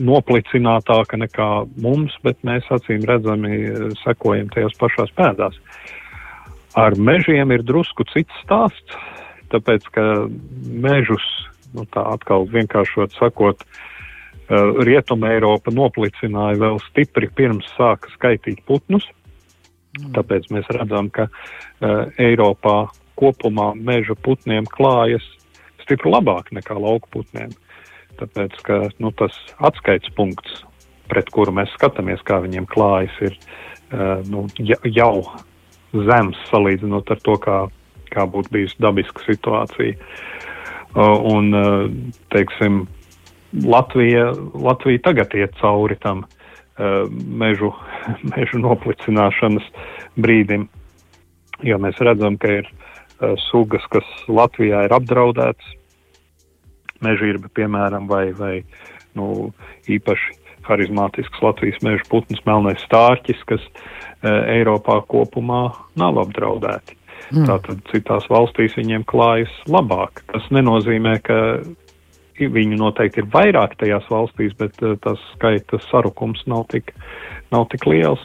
noplicinātāka 0.00 1.18
nekā 1.20 1.48
mums, 1.80 2.14
bet 2.24 2.40
mēs 2.48 2.68
acīm 2.74 3.06
redzami 3.08 3.62
eh, 3.64 3.90
sekojam 4.04 4.50
tajās 4.54 4.76
pašās 4.80 5.14
pēdās. 5.18 5.58
Ar 6.78 6.94
mežiem 7.00 7.50
ir 7.54 7.64
drusku 7.66 8.04
cits 8.12 8.42
stāsts, 8.44 8.96
tāpēc 9.52 9.86
ka 9.94 10.02
mežus, 10.68 11.24
nu 11.74 11.86
tā 11.92 12.04
atkal 12.12 12.44
vienkāršot 12.52 13.16
sakot, 13.16 13.64
uh, 13.64 13.86
Rietuma 14.48 15.34
Eiropa 15.34 15.72
noplicināja 15.74 16.56
vēl 16.56 16.78
stipri 16.86 17.28
pirms 17.28 17.68
sāka 17.76 18.08
skaitīt 18.14 18.62
putnus. 18.68 19.04
Mm. 19.98 20.12
Tāpēc 20.16 20.48
mēs 20.54 20.70
redzam, 20.72 21.10
ka 21.12 21.26
uh, 21.28 22.08
Eiropā 22.16 22.88
kopumā 23.18 23.74
meža 23.76 24.16
putniem 24.24 24.68
klājas 24.72 25.24
stipri 25.82 26.12
labāk 26.12 26.52
nekā 26.56 26.78
lauku 26.80 27.10
putniem. 27.18 27.52
Tāpēc, 28.18 28.56
ka 28.64 28.80
nu, 29.02 29.12
tas 29.12 29.36
atskaits 29.60 30.10
punkts, 30.16 30.62
pret 31.12 31.28
kuru 31.34 31.52
mēs 31.54 31.72
skatāmies, 31.76 32.24
kā 32.24 32.40
viņiem 32.44 32.66
klājas, 32.72 33.20
ir 33.20 33.36
uh, 33.36 34.24
nu, 34.32 34.46
jau 34.88 35.12
zems 35.92 36.40
salīdzinot 36.48 37.12
ar 37.12 37.20
to, 37.24 37.36
kā, 37.44 37.62
kā 38.12 38.24
būtu 38.24 38.56
bijusi 38.56 38.80
dabiska 38.80 39.28
situācija. 39.28 39.96
Uh, 40.96 41.20
un, 41.36 41.52
teiksim, 42.32 42.86
Latvija, 43.52 44.32
Latvija 44.54 44.98
tagad 45.04 45.34
iet 45.34 45.56
cauri 45.60 45.96
tam 46.00 46.24
uh, 46.24 47.06
mežu, 47.12 47.72
mežu 48.34 48.60
noplicināšanas 48.60 49.68
brīdim, 50.16 50.68
jo 51.64 51.78
mēs 51.82 52.00
redzam, 52.04 52.36
ka 52.40 52.60
ir 52.60 52.68
uh, 52.68 53.34
sugas, 53.48 53.86
kas 53.92 54.08
Latvijā 54.28 54.84
ir 54.86 54.96
apdraudētas, 54.96 55.72
mežīrba, 57.04 57.50
piemēram, 57.54 58.08
vai, 58.10 58.28
vai 58.36 58.54
nu, 59.16 59.50
īpaši 59.88 60.36
harizmātisks 60.68 61.40
Latvijas 61.42 61.80
meža 61.86 62.04
putns, 62.10 62.44
melnais 62.44 62.82
stārķis, 62.84 63.42
kas 63.48 63.64
uh, 63.64 64.44
Eiropā 64.52 65.00
kopumā 65.08 65.70
nav 65.96 66.20
apdraudēti. 66.26 66.98
Mm. 67.32 67.44
Tātad 67.48 67.80
citās 67.90 68.28
valstīs 68.32 68.76
viņiem 68.78 69.04
klājas 69.08 69.52
labāk. 69.68 70.22
Tas 70.32 70.46
nenozīmē, 70.54 71.18
ka 71.24 71.38
viņu 72.46 72.78
noteikti 72.78 73.22
ir 73.22 73.30
vairāk 73.32 73.74
tajās 73.80 74.06
valstīs, 74.12 74.54
bet 74.58 74.78
uh, 74.82 74.94
tas 75.02 75.20
skaita 75.34 75.80
sarukums 75.88 76.44
nav 76.46 76.68
tik, 76.72 76.94
nav 77.54 77.66
tik 77.72 77.88
liels. 77.90 78.22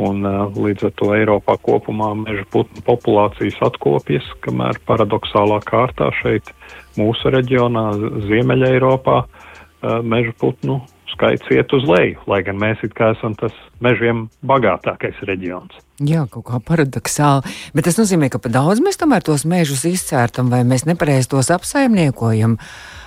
Un, 0.00 0.22
uh, 0.24 0.48
līdz 0.56 0.88
ar 0.88 0.94
to 0.96 1.10
Eiropā 1.12 1.58
kopumā 1.60 2.12
meža 2.22 2.46
putnu 2.54 2.80
populācijas 2.86 3.58
atkopjas, 3.66 4.24
kamēr 4.44 4.80
paradoxālā 4.88 5.60
kārtā 5.68 6.08
šeit 6.22 6.48
mūsu 6.96 7.32
reģionā, 7.34 7.90
Ziemeļa 8.28 8.72
Eiropā, 8.78 9.18
uh, 9.26 10.00
meža 10.00 10.32
putnu 10.40 10.80
skaits 11.12 11.50
iet 11.52 11.72
uz 11.76 11.84
leju, 11.84 12.22
lai 12.30 12.40
gan 12.46 12.56
mēs 12.56 12.80
it 12.86 12.94
kā 12.96 13.12
esam 13.12 13.34
tas 13.36 13.52
mežiem 13.84 14.24
bagātākais 14.48 15.20
reģions. 15.28 15.76
Jā, 16.00 16.24
kaut 16.30 16.46
kā 16.48 16.58
paradoxāli, 16.64 17.52
bet 17.76 17.86
tas 17.86 18.00
nozīmē, 18.00 18.32
ka 18.32 18.40
pa 18.42 18.50
daudz 18.50 18.80
mēs 18.82 18.98
tomēr 18.98 19.22
tos 19.26 19.44
mežus 19.44 19.84
izcērtam 19.86 20.48
vai 20.50 20.64
mēs 20.64 20.86
nepareiz 20.88 21.28
tos 21.30 21.52
apsaimniekojam. 21.52 22.56
Uh, 22.56 23.01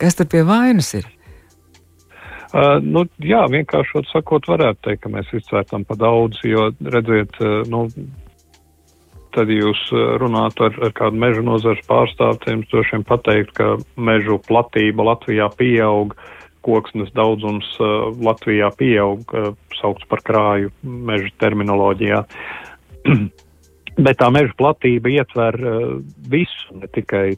kas 0.00 0.18
tur 0.18 0.28
pie 0.30 0.44
vainas 0.46 0.92
ir? 0.98 1.08
Uh, 2.50 2.80
nu, 2.82 3.04
jā, 3.22 3.44
vienkāršot 3.46 4.08
sakot, 4.10 4.48
varētu 4.50 4.82
teikt, 4.82 5.04
ka 5.04 5.12
mēs 5.12 5.28
izcērtam 5.38 5.84
pa 5.86 5.94
daudz, 5.94 6.40
jo, 6.42 6.66
redziet, 6.82 7.36
uh, 7.38 7.60
nu, 7.70 7.84
tad 9.36 9.52
jūs 9.54 9.78
uh, 9.94 10.16
runātu 10.18 10.66
ar, 10.66 10.78
ar 10.88 10.94
kādu 10.98 11.20
meža 11.22 11.44
nozares 11.46 11.86
pārstāvjiem, 11.86 12.64
droši 12.72 12.96
vien 12.96 13.06
pateikt, 13.06 13.54
ka 13.54 13.76
mežu 13.94 14.40
platība 14.48 15.06
Latvijā 15.12 15.46
pieaug, 15.54 16.16
koksnes 16.66 17.14
daudzums 17.14 17.70
uh, 17.78 18.10
Latvijā 18.18 18.72
pieaug, 18.74 19.22
uh, 19.30 19.52
saukts 19.78 20.10
par 20.10 20.26
krāju 20.26 20.74
meža 20.82 21.30
terminoloģijā. 21.38 22.24
Bet 24.10 24.18
tā 24.18 24.34
meža 24.34 24.58
platība 24.58 25.14
ietver 25.20 25.62
uh, 25.62 25.92
visu, 26.34 26.80
ne 26.82 26.90
tikai 26.90 27.28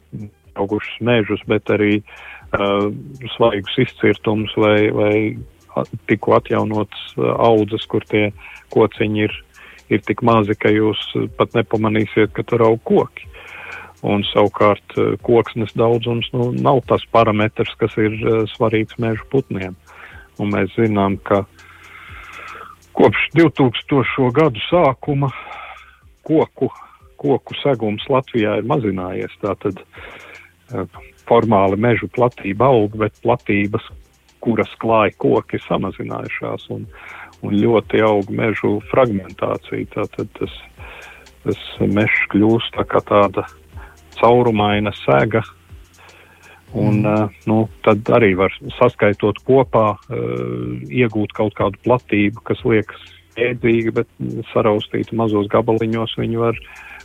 augušus 0.59 1.01
mežus, 1.01 1.41
bet 1.49 1.69
arī 1.73 1.97
uh, 2.01 2.89
svaigus 3.35 3.77
izcirtumus 3.85 4.53
vai, 4.59 4.77
vai 4.93 5.15
tikko 6.09 6.37
atjaunotas 6.39 7.05
uh, 7.17 7.33
audzes, 7.37 7.85
kur 7.89 8.05
tie 8.09 8.29
kociņi 8.73 9.25
ir, 9.27 9.37
ir 9.93 10.03
tik 10.07 10.23
mazi, 10.25 10.55
ka 10.57 10.71
jūs 10.73 11.01
pat 11.37 11.55
nepamanīsiet, 11.57 12.33
ka 12.35 12.45
tur 12.47 12.65
aug 12.69 12.81
koki. 12.87 13.29
Un 14.03 14.25
savukārt 14.33 14.97
uh, 14.99 15.13
koksnes 15.23 15.73
daudzums 15.79 16.27
nu, 16.35 16.51
nav 16.53 16.83
tas 16.89 17.05
parametrs, 17.15 17.73
kas 17.79 17.95
ir 18.01 18.17
uh, 18.19 18.43
svarīgs 18.51 18.99
mežu 18.99 19.25
putniem. 19.31 19.77
Un 20.41 20.49
mēs 20.49 20.73
zinām, 20.75 21.19
ka 21.23 21.43
kopš 22.97 23.29
2000. 23.37 24.29
gadu 24.33 24.61
sākuma 24.67 25.29
koku, 26.25 26.69
koku 27.17 27.55
segums 27.61 28.05
Latvijā 28.09 28.57
ir 28.59 28.67
mazinājies. 28.69 29.33
Tātad 29.41 29.81
formāli 31.27 31.79
mežu 31.79 32.09
platība 32.13 32.69
aug, 32.73 32.95
bet 32.99 33.15
platības, 33.23 33.85
kuras 34.43 34.71
klāja 34.81 35.15
koki, 35.17 35.57
ir 35.57 35.65
samazinājušās 35.67 36.67
un, 36.75 36.85
un 37.43 37.57
ļoti 37.57 38.03
aug 38.03 38.29
mežu 38.33 38.77
fragmentācija. 38.91 39.87
Tātad 39.95 40.31
tas, 40.39 40.55
tas 41.45 41.65
mežs 41.79 42.23
kļūst 42.33 42.75
tā 42.77 42.87
kā 42.89 43.03
tāda 43.07 43.47
caurumaina 44.19 44.93
sēga. 45.03 45.43
Un, 46.73 47.03
mm. 47.03 47.05
uh, 47.05 47.41
nu, 47.45 47.57
tad 47.85 48.07
arī 48.17 48.31
var 48.37 48.53
saskaitot 48.79 49.43
kopā, 49.45 49.91
uh, 49.93 50.71
iegūt 50.89 51.35
kaut 51.37 51.53
kādu 51.59 51.77
platību, 51.85 52.41
kas 52.49 52.63
liekas 52.65 53.11
ēdīga, 53.37 53.93
bet 53.99 54.09
saraustīta 54.49 55.13
mazos 55.17 55.45
gabaliņos, 55.53 56.15
viņi 56.17 56.41
var, 56.41 56.57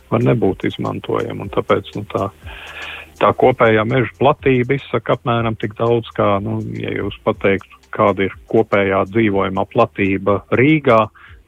var 0.09 0.25
nebūt 0.25 0.65
izmantojama. 0.71 1.51
Tāpēc 1.53 1.93
nu, 1.99 2.01
tā, 2.09 2.31
uh, 2.33 2.89
tā 3.19 3.31
kopējā 3.35 3.83
meža 3.87 4.11
platība 4.19 4.77
izsaka 4.77 5.17
apmēram 5.17 5.57
tik 5.59 5.75
daudz, 5.79 6.09
kā, 6.15 6.37
nu, 6.43 6.59
ja 6.79 6.93
jūs 6.95 7.17
pateiktu, 7.25 7.79
kāda 7.95 8.27
ir 8.27 8.35
kopējā 8.51 9.03
dzīvojamā 9.11 9.65
platība 9.73 10.39
Rīgā, 10.55 10.99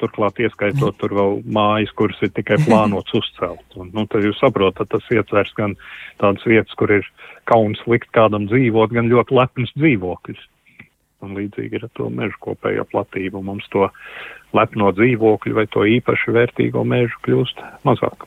turklāt 0.02 0.40
ieskaitot 0.42 0.98
tur 0.98 1.14
vēl 1.18 1.36
mājas, 1.46 1.92
kuras 1.98 2.22
ir 2.26 2.34
tikai 2.36 2.58
plānots 2.66 3.14
uzcelt. 3.18 3.66
Un, 3.78 3.92
nu, 3.96 4.08
tad 4.10 4.26
jūs 4.26 4.40
saprotat, 4.42 4.90
tas 4.92 5.12
ietvers 5.14 5.54
gan 5.58 5.78
tādas 6.22 6.46
vietas, 6.50 6.74
kur 6.80 6.94
ir 6.98 7.08
kauns 7.50 7.82
likt 7.90 8.10
kādam 8.16 8.50
dzīvot, 8.50 8.94
gan 8.96 9.12
ļoti 9.12 9.38
lepns 9.38 9.74
dzīvokļus. 9.78 10.50
Un 11.22 11.38
līdzīgi 11.38 11.78
ir 11.78 11.86
ar 11.86 11.92
to 11.98 12.10
mežu 12.10 12.38
kopējo 12.42 12.88
platību. 12.90 13.44
Mums 13.46 13.68
to 13.74 13.92
lepno 14.58 14.90
dzīvokļu 14.98 15.58
vai 15.60 15.68
to 15.70 15.86
īpaši 15.86 16.34
vērtīgo 16.34 16.82
mežu 16.88 17.22
kļūst 17.28 17.62
mazāk. 17.86 18.26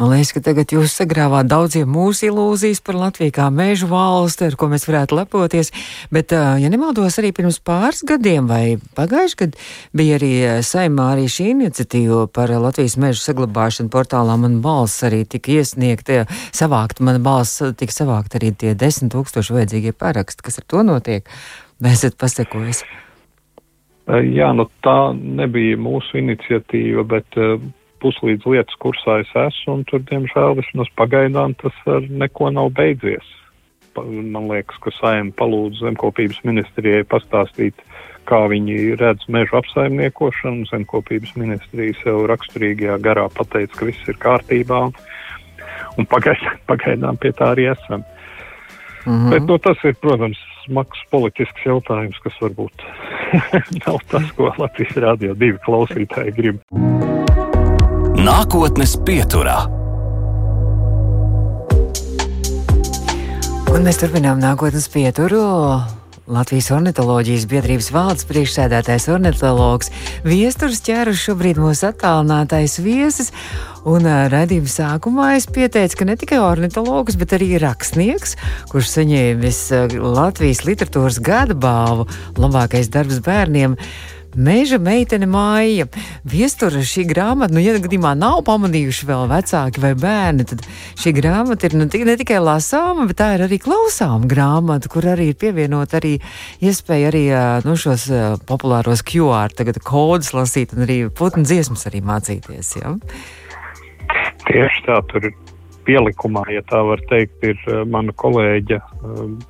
Man 0.00 0.10
liekas, 0.10 0.32
ka 0.34 0.40
tagad 0.42 0.72
jūs 0.74 0.94
sagrāvāt 0.98 1.46
daudziem 1.50 1.86
mūsu 1.90 2.28
ilūzijas 2.28 2.80
par 2.82 2.96
Latviju 2.98 3.34
kā 3.36 3.46
mežu 3.54 3.86
valsti, 3.90 4.48
ar 4.48 4.56
ko 4.58 4.66
mēs 4.72 4.88
varētu 4.88 5.18
lepoties. 5.18 5.70
Bet, 6.14 6.34
ja 6.34 6.70
nemaldos, 6.72 7.18
arī 7.20 7.30
pirms 7.36 7.60
pāris 7.62 8.02
gadiem 8.06 8.48
vai 8.50 8.76
pagājuši 8.98 9.38
gadu 9.44 9.60
bija 9.94 10.18
arī 10.18 10.32
saimā 10.66 11.12
arī 11.14 11.28
šī 11.30 11.50
iniciatīva 11.52 12.24
par 12.34 12.50
Latvijas 12.50 12.98
mežu 12.98 13.22
saglabāšanu 13.22 13.92
portālā. 13.94 14.34
Man 14.40 14.58
balss 14.64 15.04
arī 15.06 15.22
tika 15.30 15.54
iesniegta, 15.60 16.24
savākt, 16.54 16.98
man 17.04 17.22
balss 17.22 17.62
tika 17.78 17.94
savākt 17.94 18.34
arī 18.38 18.50
tie 18.50 18.74
desmit 18.78 19.14
tūkstoši 19.14 19.58
vajadzīgie 19.60 19.94
paraksti. 19.94 20.42
Kas 20.46 20.58
ar 20.58 20.68
to 20.70 20.82
notiek? 20.86 21.30
Vai 21.82 21.94
esat 21.94 22.18
pasekojis? 22.18 22.82
Jā, 24.04 24.50
nu 24.52 24.66
tā 24.84 24.98
nebija 25.14 25.78
mūsu 25.80 26.18
iniciatīva, 26.20 27.06
bet 27.08 27.38
puslīdz 28.04 28.46
lietas 28.52 28.76
kursā 28.82 29.20
es 29.24 29.32
esmu, 29.32 29.78
un 29.78 29.86
tur, 29.88 30.02
diemžēl, 30.10 30.58
vismaz 30.60 30.90
pagaidām 31.00 31.56
tas 31.60 31.76
ar 31.90 32.04
neko 32.22 32.52
nav 32.54 32.70
beidzies. 32.76 33.26
Man 33.96 34.48
liekas, 34.50 34.78
ka 34.82 34.90
saima 34.96 35.30
palūdz 35.38 35.84
zemkopības 35.84 36.40
ministrijai 36.46 37.04
pastāstīt, 37.06 37.78
kā 38.28 38.40
viņi 38.50 38.96
redz 38.98 39.28
mežu 39.30 39.60
apsaimniekošanu. 39.60 40.66
Zemkopības 40.72 41.36
ministrija 41.38 41.94
sev 42.00 42.24
raksturīgajā 42.32 42.98
garā 43.04 43.28
pateica, 43.36 43.78
ka 43.78 43.88
viss 43.92 44.10
ir 44.10 44.18
kārtībā, 44.22 44.80
un 45.98 46.10
pagaidām, 46.10 46.58
pagaidām 46.72 47.22
pie 47.22 47.32
tā 47.38 47.54
arī 47.54 47.70
esam. 47.76 48.02
Mm 49.04 49.12
-hmm. 49.12 49.30
Bet 49.30 49.42
nu, 49.46 49.58
tas 49.58 49.78
ir, 49.84 49.94
protams, 50.00 50.38
smags 50.64 51.00
politisks 51.10 51.66
jautājums, 51.66 52.18
kas 52.24 52.36
varbūt 52.40 52.86
nav 53.84 53.98
tas, 54.08 54.30
ko 54.36 54.54
Latvijas 54.58 54.96
rādio 54.96 55.34
divi 55.34 55.58
klausītāji 55.66 56.36
grib. 56.36 57.03
Nākotnes 58.24 58.94
pieturā. 59.04 59.66
Un 63.68 63.84
mēs 63.84 63.98
turpinām 64.00 64.38
nākotnes 64.40 64.86
pieturu. 64.88 65.42
Latvijas 66.32 66.70
ornitoloģijas 66.72 67.44
biedrības 67.50 67.90
valdes 67.92 68.24
priekšsēdētājs 68.30 69.10
ornitologs 69.12 69.92
Viesturs 70.24 70.80
ķērus 70.86 71.20
šobrīd 71.20 71.60
mūsu 71.60 71.90
attālinātais 71.90 72.78
viesis. 72.80 73.28
Un 73.84 74.08
redzījuma 74.32 74.72
sākumā 74.72 75.28
es 75.36 75.44
pieteicu, 75.44 76.00
ka 76.00 76.08
ne 76.08 76.16
tikai 76.16 76.40
ornitologs, 76.40 77.20
bet 77.20 77.36
arī 77.36 77.58
rakstnieks, 77.60 78.38
kurš 78.72 78.94
saņēmis 78.94 79.60
Latvijas 80.00 80.64
literatūras 80.64 81.20
gada 81.20 81.52
balvu 81.52 82.08
labākais 82.40 82.88
darbs 82.88 83.20
bērniem. 83.26 83.76
Meža 84.34 84.80
meitene 84.82 85.28
māja. 85.30 85.86
Viestura 86.26 86.82
šī 86.84 87.04
grāmata, 87.10 87.54
nu, 87.54 87.62
ja 87.62 87.76
gadījumā 87.78 88.14
nav 88.18 88.40
pamanījuši 88.48 89.06
vēl 89.08 89.28
vecāki 89.30 89.82
vai 89.82 89.92
bērni, 89.98 90.46
tad 90.50 90.64
šī 91.00 91.14
grāmata 91.14 91.68
ir 91.68 91.76
nu, 91.78 91.86
ne 91.86 92.16
tikai 92.18 92.40
lasāma, 92.42 93.06
bet 93.10 93.20
tā 93.20 93.30
ir 93.36 93.46
arī 93.46 93.60
klausāma 93.62 94.26
grāmata, 94.30 94.90
kur 94.90 95.06
arī 95.12 95.30
ir 95.32 95.38
pievienot 95.38 95.94
arī 95.94 96.16
iespēja 96.64 97.12
arī 97.12 97.24
nu, 97.66 97.76
šos 97.78 98.08
populāros 98.48 99.04
QR 99.06 99.54
tagad 99.54 99.78
kodus 99.84 100.34
lasīt 100.34 100.74
un 100.74 100.84
arī 100.88 100.98
putnu 101.14 101.46
dziesmas 101.46 101.86
arī 101.90 102.02
mācīties. 102.04 102.74
Ja? 102.80 102.94
Tieši 104.48 104.86
tā, 104.88 105.00
tur 105.12 105.30
pielikumā, 105.86 106.44
ja 106.52 106.62
tā 106.68 106.80
var 106.86 107.02
teikt, 107.10 107.38
ir 107.46 107.84
mana 107.90 108.14
kolēģa 108.18 108.80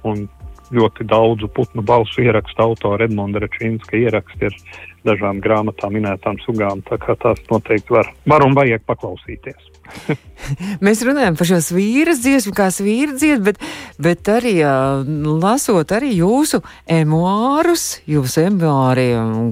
un 0.05 0.27
ļoti 0.73 1.07
daudzu 1.11 1.49
putnu 1.53 1.83
balsu 1.83 2.23
ierakstu 2.25 2.63
autora 2.63 3.05
Edmunda 3.09 3.43
Rečinska 3.43 3.97
ieraksti 3.99 4.49
ir 4.49 4.59
dažām 5.07 5.41
grāmatām 5.45 5.95
minētām 5.99 6.41
sugām, 6.47 6.83
tā 6.89 6.99
kā 7.03 7.17
tās 7.21 7.41
noteikti 7.51 7.97
var, 7.99 8.11
var 8.29 8.47
un 8.47 8.57
vajag 8.57 8.85
paklausīties. 8.89 9.75
Mēs 10.85 11.03
runājam 11.05 11.37
par 11.39 11.49
šo 11.49 11.59
svīras 11.65 12.21
dziesmu, 12.25 12.53
kā 12.57 12.67
svīra 12.75 13.15
dzied, 13.17 13.43
bet, 13.45 13.61
bet 14.03 14.29
arī 14.33 14.55
uh, 14.65 15.05
lasot 15.41 15.93
arī 15.95 16.11
jūsu 16.19 16.61
emuārus, 16.91 17.85
jūsu 18.11 18.45
emuāri, 18.47 19.07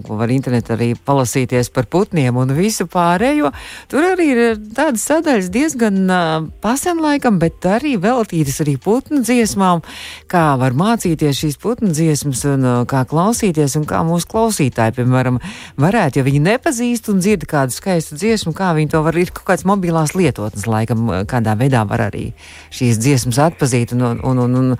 ko 0.06 0.18
var 0.20 0.32
internetā 0.34 0.74
arī 0.76 0.92
palasīties 0.96 1.72
par 1.74 1.88
putniem 1.92 2.36
un 2.40 2.54
visu 2.56 2.86
pārējo, 2.90 3.52
tur 3.92 4.08
arī 4.12 4.28
ir 4.34 4.42
tādas 4.76 5.06
sadaļas 5.08 5.50
diezgan 5.54 6.00
uh, 6.04 6.48
pasenlaikam, 6.64 7.40
bet 7.42 7.64
arī 7.68 7.94
veltītas 8.02 8.62
arī 8.64 8.76
putnu 8.82 9.22
dziesmām, 9.24 9.84
kā 10.32 10.52
var 10.60 10.76
mācīties 10.76 11.44
šīs 11.44 11.60
putnu 11.62 11.92
dziesmas 11.94 12.44
un 12.50 12.68
uh, 12.68 12.80
kā 12.88 13.04
klausīties 13.08 13.78
un 13.80 13.88
kā 13.88 14.02
mūsu 14.06 14.28
klausītāji, 14.32 14.98
piemēram, 15.00 15.40
varētu, 15.80 16.20
ja 16.20 16.26
viņi 16.26 16.42
nepazīst 16.46 17.10
un 17.12 17.22
dzird 17.22 17.46
kādu 17.50 17.74
skaistu 17.74 18.18
dziesmu, 18.20 18.54
kā 18.56 18.72
viņi 18.76 18.92
to 18.94 19.02
var, 19.04 19.18
ir 19.18 19.32
kaut 19.34 19.46
kāds 19.52 19.66
mobilās 19.68 20.16
lietotnes, 20.18 20.68
laikam, 20.70 21.08
kādā 21.30 21.56
veidā 21.58 21.84
var 21.88 22.08
arī 22.08 22.30
šīs 22.74 23.00
dziesmas 23.02 23.40
atpazīt 23.48 23.96
un, 23.96 24.04
un, 24.12 24.44
un, 24.44 24.60
un, 24.60 24.76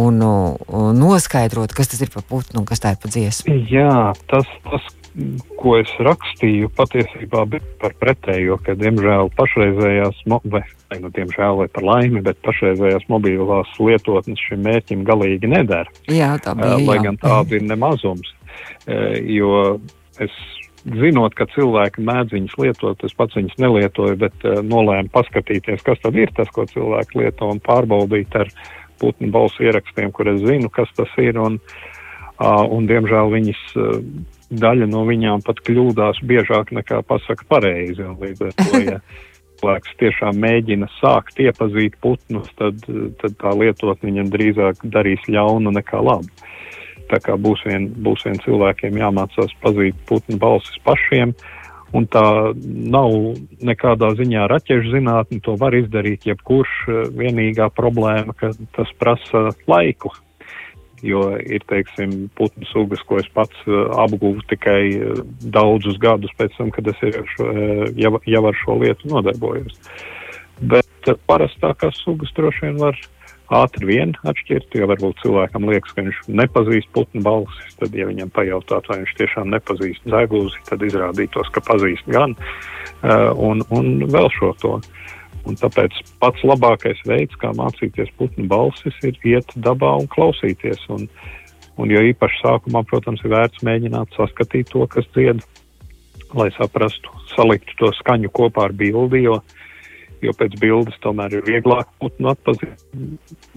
un, 0.00 0.22
un 0.22 1.02
noskaidrot, 1.02 1.74
kas 1.76 1.92
tas 1.92 2.00
ir 2.04 2.12
par 2.14 2.26
putnu 2.28 2.62
un 2.62 2.68
kas 2.68 2.82
tā 2.82 2.94
ir 2.94 3.02
par 3.02 3.12
dziesmu. 3.14 3.60
Jā, 3.70 3.92
tas, 4.30 4.48
tas 4.66 4.88
ko 5.58 5.74
es 5.80 5.90
rakstīju, 6.02 6.70
patiesībā 6.78 7.44
bija 7.50 7.64
par 7.82 7.94
pretējo, 8.00 8.58
ka, 8.64 8.76
diemžēl, 8.78 9.30
pašreizējās, 9.36 10.22
vai, 10.52 10.62
nu, 11.02 11.10
diemžēl, 11.16 11.58
vai 11.60 11.68
par 11.74 11.86
laimi, 11.86 12.22
bet 12.24 12.38
pašreizējās 12.46 13.08
mobilās 13.10 13.72
lietotnes 13.82 14.40
šim 14.46 14.62
mērķim 14.66 15.04
galīgi 15.08 15.50
nedara. 15.50 15.90
Jā, 16.10 16.36
tā 16.42 16.54
bija. 16.58 16.78
Lai 16.86 17.00
jā. 17.00 17.06
gan 17.08 17.18
tāda 17.20 17.58
ir 17.58 17.66
nemazums. 17.66 18.30
Jo 18.90 19.78
es 20.20 20.34
zinot, 20.84 21.34
ka 21.36 21.46
cilvēki 21.52 22.02
mēdz 22.04 22.34
viņas 22.36 22.58
lietot, 22.60 23.04
es 23.04 23.14
pats 23.16 23.36
viņas 23.36 23.58
nelietoju, 23.60 24.16
bet 24.20 24.46
uh, 24.48 24.60
nolēmu 24.64 25.12
paskatīties, 25.12 25.84
kas 25.86 26.00
tad 26.02 26.16
ir 26.18 26.32
tas, 26.36 26.48
ko 26.54 26.66
cilvēki 26.68 27.20
lieto 27.20 27.50
un 27.52 27.60
pārbaudīt 27.64 28.36
ar 28.40 28.52
putnu 29.00 29.30
balsu 29.32 29.64
ierakstiem, 29.68 30.12
kur 30.12 30.28
es 30.32 30.42
zinu, 30.44 30.70
kas 30.72 30.90
tas 30.96 31.12
ir. 31.20 31.38
Un, 31.40 31.58
uh, 31.60 32.64
un 32.68 32.88
diemžēl 32.88 33.32
viņas 33.34 33.64
uh, 33.76 33.98
daļa 34.50 34.88
no 34.90 35.04
viņām 35.08 35.44
pat 35.46 35.60
kļūdās 35.66 36.22
biežāk 36.26 36.72
nekā 36.76 37.02
pasaka 37.08 37.46
pareizi. 37.48 38.06
Līdz 38.20 38.48
ar 38.48 38.56
to, 38.62 38.84
ja 38.86 39.00
cilvēks 39.60 39.96
tiešām 40.00 40.40
mēģina 40.40 40.88
sākt 40.98 41.40
iepazīt 41.44 41.98
putnus, 42.00 42.48
tad, 42.56 42.80
tad 43.20 43.36
tā 43.40 43.52
lietotne 43.56 44.08
viņam 44.08 44.32
drīzāk 44.32 44.84
darīs 44.88 45.28
ļaunu 45.28 45.72
nekā 45.76 46.00
labu. 46.00 46.48
Tā 47.10 47.18
kā 47.22 47.34
būs 47.34 47.64
vien, 47.66 47.88
būs 48.04 48.22
vien 48.26 48.38
cilvēkiem 48.44 49.00
jāmācās 49.00 49.54
pazīt 49.64 49.98
putnu 50.06 50.38
balsis 50.38 50.78
pašiem, 50.86 51.34
un 51.96 52.06
tā 52.06 52.24
nav 52.54 53.14
nekādā 53.66 54.12
ziņā 54.18 54.46
raķešu 54.52 54.94
zinātne, 54.94 55.40
to 55.42 55.56
var 55.58 55.74
izdarīt 55.74 56.28
jebkurš. 56.28 56.74
Vienīgā 57.18 57.70
problēma, 57.74 58.36
ka 58.38 58.52
tas 58.76 58.92
prasa 59.02 59.48
laiku, 59.70 60.12
jo 61.02 61.24
ir, 61.40 61.64
teiksim, 61.66 62.28
putnu 62.38 62.68
sugas, 62.70 63.02
ko 63.08 63.18
es 63.18 63.28
pats 63.34 63.66
uh, 63.66 63.88
apguvu 64.04 64.44
tikai 64.52 64.82
uh, 64.94 65.22
daudzus 65.42 65.98
gadus 65.98 66.34
pēc 66.38 66.54
tam, 66.58 66.70
kad 66.74 66.92
es 66.92 67.00
šo, 67.34 67.50
jau, 67.98 68.18
jau 68.28 68.42
ar 68.46 68.60
šo 68.62 68.76
lietu 68.84 69.10
nodarbojos. 69.10 69.80
Bet 70.60 71.14
parastākās 71.26 72.02
sugas 72.04 72.30
droši 72.36 72.68
vien 72.68 72.78
var 72.82 72.98
ātri 73.50 73.88
vien 73.88 74.12
atšķirt, 74.26 74.74
jo 74.78 74.86
varbūt 74.90 75.22
cilvēkam 75.24 75.66
liekas, 75.70 75.94
ka 75.94 76.04
viņš 76.06 76.20
nepazīst 76.40 76.90
putnu 76.94 77.22
balsis, 77.26 77.74
tad, 77.80 77.94
ja 77.98 78.06
viņam 78.08 78.30
pajautāt, 78.34 78.86
vai 78.90 79.00
viņš 79.02 79.14
tiešām 79.18 79.50
nepazīst 79.54 80.06
zēgluzi, 80.10 80.62
tad 80.68 80.84
izrādītos, 80.86 81.50
ka 81.54 81.62
pazīst 81.66 82.06
gan, 82.10 82.36
uh, 82.38 83.30
un, 83.34 83.64
un 83.74 84.06
vēl 84.10 84.30
šo 84.38 84.54
to. 84.62 84.78
Un 85.48 85.56
tāpēc 85.56 85.94
pats 86.20 86.42
labākais 86.44 86.98
veids, 87.08 87.36
kā 87.40 87.50
mācīties 87.56 88.10
putnu 88.20 88.44
balsis, 88.50 88.96
ir 89.06 89.16
iet 89.24 89.54
dabā 89.56 89.94
un 90.02 90.08
klausīties. 90.12 90.82
Un, 90.92 91.06
un 91.80 91.94
jo 91.94 92.02
īpaši 92.10 92.42
sākumā, 92.42 92.84
protams, 92.90 93.24
ir 93.24 93.32
vērts 93.32 93.64
mēģināt 93.64 94.12
saskatīt 94.18 94.68
to, 94.74 94.84
kas 94.92 95.08
dzied, 95.16 95.40
lai 96.36 96.50
saprastu, 96.58 97.14
saliktu 97.32 97.78
to 97.80 97.88
skaņu 98.02 98.30
kopā 98.36 98.68
ar 98.68 98.76
bildi, 98.76 99.24
jo 99.24 99.38
uh, 99.40 99.56
jo 100.24 100.34
pēc 100.36 100.56
bildes 100.60 100.96
tomēr 101.04 101.38
ir 101.38 101.46
vieglāk 101.46 101.90
putnu 102.02 102.32
atpazīt. 102.32 102.84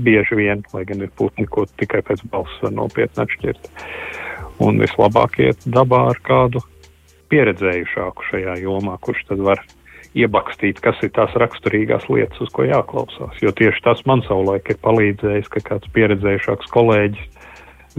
Bieži 0.04 0.40
vien, 0.40 0.64
lai 0.74 0.84
gan 0.90 1.04
ir 1.04 1.12
putni, 1.18 1.48
ko 1.50 1.66
tikai 1.80 2.04
pēc 2.06 2.24
balss 2.32 2.64
var 2.64 2.76
nopietni 2.76 3.26
atšķirt. 3.26 3.70
Un 4.64 4.82
vislabāk 4.82 5.40
iet 5.44 5.66
dabā 5.66 6.06
ar 6.12 6.20
kādu 6.24 6.62
pieredzējušāku 7.34 8.30
šajā 8.30 8.60
jomā, 8.62 9.00
kurš 9.02 9.26
tad 9.32 9.42
var 9.44 9.64
iebakstīt, 10.14 10.80
kas 10.84 11.00
ir 11.02 11.10
tās 11.16 11.34
raksturīgās 11.42 12.06
lietas, 12.12 12.42
uz 12.46 12.52
ko 12.54 12.68
jāklausās. 12.68 13.40
Jo 13.42 13.54
tieši 13.56 13.82
tas 13.86 14.04
man 14.10 14.22
savulaik 14.28 14.70
ir 14.70 14.78
palīdzējis, 14.86 15.50
ka 15.56 15.64
kāds 15.72 15.90
pieredzējušāks 15.96 16.70
kolēģis 16.74 17.32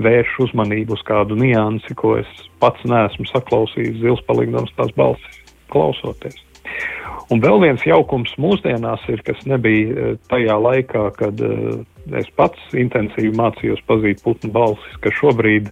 vērš 0.05 0.38
uzmanību 0.46 0.94
uz 0.96 1.03
kādu 1.07 1.38
niansi, 1.38 1.94
ko 1.98 2.16
es 2.20 2.31
pats 2.62 2.83
neesmu 2.87 3.27
saklausījis 3.31 4.00
zilspalīgdams 4.03 4.74
tās 4.79 4.94
balsis 4.98 5.42
klausoties. 5.74 6.43
Un 7.33 7.40
vēl 7.40 7.62
viens 7.62 7.85
jaukums 7.87 8.35
mūsdienās 8.40 9.05
ir, 9.09 9.22
kas 9.24 9.40
nebija 9.48 9.92
eh, 9.92 10.16
tajā 10.29 10.57
laikā, 10.61 11.05
kad 11.16 11.40
uh, 11.40 11.81
es 12.20 12.29
pats 12.37 12.74
intensīvi 12.77 13.33
mācījos 13.38 13.81
pazīt 13.88 14.20
putnu 14.24 14.53
balsis, 14.53 14.98
ka 15.00 15.12
šobrīd 15.14 15.70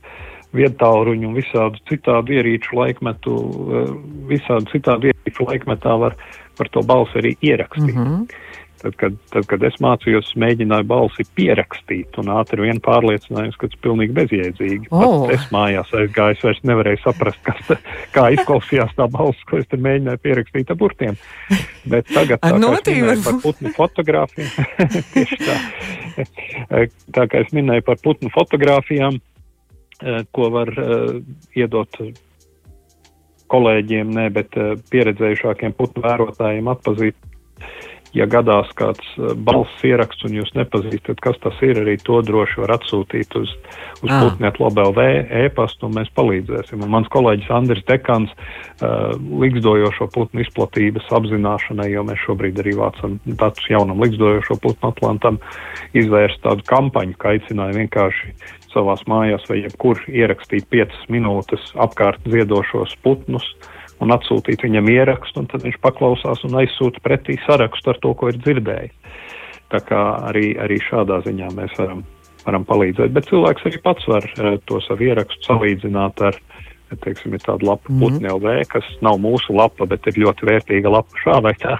vietāluņu 0.56 1.28
un 1.28 1.36
visādu 1.36 1.80
citādu 1.88 2.38
ierīču 2.38 2.78
laikmetu, 2.78 3.36
uh, 3.36 3.92
visādu 4.30 4.72
citādu 4.72 5.12
ierīču 5.12 5.48
laikmetā 5.48 5.98
var, 6.00 6.16
var 6.60 6.72
to 6.72 6.84
balsi 6.88 7.20
arī 7.20 7.36
ierakstīt. 7.40 7.92
Mm 7.92 8.00
-hmm. 8.00 8.51
Tad 8.82 8.96
kad, 8.98 9.14
tad, 9.30 9.44
kad 9.46 9.62
es 9.62 9.76
mācījos, 9.78 10.32
mēģināju 10.42 10.86
balsi 10.90 11.22
pierakstīt, 11.38 12.16
un 12.18 12.32
ātri 12.34 12.64
vien 12.64 12.80
pārliecinājos, 12.82 13.54
ka 13.60 13.68
tas 13.68 13.76
ir 13.76 13.82
pilnīgi 13.84 14.16
bezjēdzīgi. 14.16 14.90
Oh. 14.90 15.28
Pat 15.28 15.36
es 15.36 15.44
mājās 15.54 15.92
aizgāju, 15.94 16.40
vairs 16.48 16.62
nevarēju 16.66 17.00
saprast, 17.04 17.38
kas 17.46 17.60
ta, 17.68 17.76
kā 18.16 18.26
izklausījās 18.34 18.96
tā 18.98 19.06
balss, 19.12 19.46
ko 19.46 19.60
es 19.62 19.70
tur 19.70 19.84
mēģināju 19.86 20.22
pierakstīt 20.26 20.74
ar 20.74 20.80
burtiem. 20.82 21.20
Bet 21.94 22.10
tagad, 22.10 22.42
tā 22.42 22.50
es 22.50 22.90
minēju 22.90 23.22
par 23.28 23.40
putnu 23.46 23.74
fotogrāfiju, 23.78 24.66
tieši 25.14 25.40
tā, 25.46 25.56
tā 27.20 27.30
kā 27.30 27.46
es 27.46 27.54
minēju 27.54 27.86
par 27.86 28.02
putnu 28.02 28.34
fotogrāfijām, 28.34 29.22
eh, 30.02 30.22
ko 30.34 30.50
var 30.58 30.74
uh, 30.74 31.20
iedot 31.54 32.02
kolēģiem, 33.52 34.14
ne, 34.18 34.30
bet 34.34 34.58
uh, 34.58 34.74
pieredzējušākiem 34.90 35.78
putnu 35.78 36.02
vērotājiem 36.02 36.74
atpazīt 36.74 37.28
ja 38.16 38.26
gadās 38.28 38.70
kāds 38.78 39.04
eh, 39.16 39.32
balss 39.46 39.84
ieraksts 39.86 40.26
un 40.28 40.36
jūs 40.36 40.52
nepazīstat, 40.56 41.20
kas 41.24 41.38
tas 41.42 41.58
ir, 41.64 41.80
arī 41.82 41.96
to 42.04 42.20
droši 42.26 42.62
var 42.62 42.74
atsūtīt 42.76 43.36
uz, 43.40 43.52
uz 44.02 44.10
ah. 44.10 44.26
putnietu 44.26 44.66
LBLV 44.68 45.06
e-pastu 45.42 45.88
un 45.88 45.96
mēs 45.98 46.12
palīdzēsim. 46.16 46.84
Un 46.84 46.92
mans 46.92 47.10
kolēģis 47.12 47.52
Andris 47.56 47.84
Dekans 47.88 48.32
uh, 48.32 49.12
likstojošo 49.42 50.08
putnu 50.14 50.44
izplatības 50.44 51.08
apzināšanai, 51.18 51.90
jo 51.94 52.04
mēs 52.08 52.24
šobrīd 52.26 52.60
arī 52.62 52.76
vācam 52.78 53.18
datus 53.26 53.68
jaunam 53.72 54.02
likstojošo 54.04 54.58
putnu 54.62 54.92
atlantam, 54.92 55.40
izvērst 55.96 56.42
tādu 56.44 56.66
kampaņu, 56.68 57.16
ka 57.18 57.36
aicināja 57.36 57.78
vienkārši 57.80 58.34
savās 58.72 59.04
mājās 59.08 59.44
vai 59.50 59.62
jebkur 59.62 60.00
ierakstīt 60.08 60.68
5 60.72 61.06
minūtes 61.12 61.72
apkārt 61.80 62.24
ziedošos 62.32 62.96
putnus. 63.04 63.44
Uh, 63.52 63.81
un 64.02 64.14
atsūtīt 64.14 64.64
viņam 64.66 64.90
ierakstu, 64.92 65.42
un 65.42 65.50
tad 65.50 65.64
viņš 65.66 65.78
paklausās 65.84 66.42
un 66.48 66.58
aizsūta 66.62 67.02
pretī 67.04 67.38
sarakstu 67.46 67.92
ar 67.92 68.00
to, 68.02 68.14
ko 68.18 68.32
ir 68.32 68.40
dzirdējis. 68.42 69.20
Tā 69.72 69.80
kā 69.88 70.00
arī, 70.28 70.52
arī 70.60 70.76
šādā 70.84 71.22
ziņā 71.24 71.52
mēs 71.56 71.76
varam, 71.80 72.02
varam 72.44 72.64
palīdzēt, 72.68 73.14
bet 73.14 73.28
cilvēks 73.30 73.68
arī 73.68 73.80
pats 73.84 74.08
var 74.10 74.26
uh, 74.32 74.56
to 74.68 74.80
savu 74.84 75.06
ierakstu 75.08 75.48
salīdzināt 75.48 76.20
ar, 76.28 76.36
teiksim, 77.00 77.32
ir 77.32 77.40
tāda 77.40 77.64
lapa 77.70 77.88
mm 77.88 77.94
-hmm. 77.94 78.00
putni 78.02 78.28
LV, 78.28 78.66
kas 78.68 78.88
nav 79.00 79.16
mūsu 79.22 79.56
lapa, 79.56 79.86
bet 79.88 80.06
ir 80.06 80.20
ļoti 80.26 80.48
vērtīga 80.50 80.92
lapa 80.92 81.22
šā 81.24 81.38
vai 81.42 81.54
tā. 81.62 81.78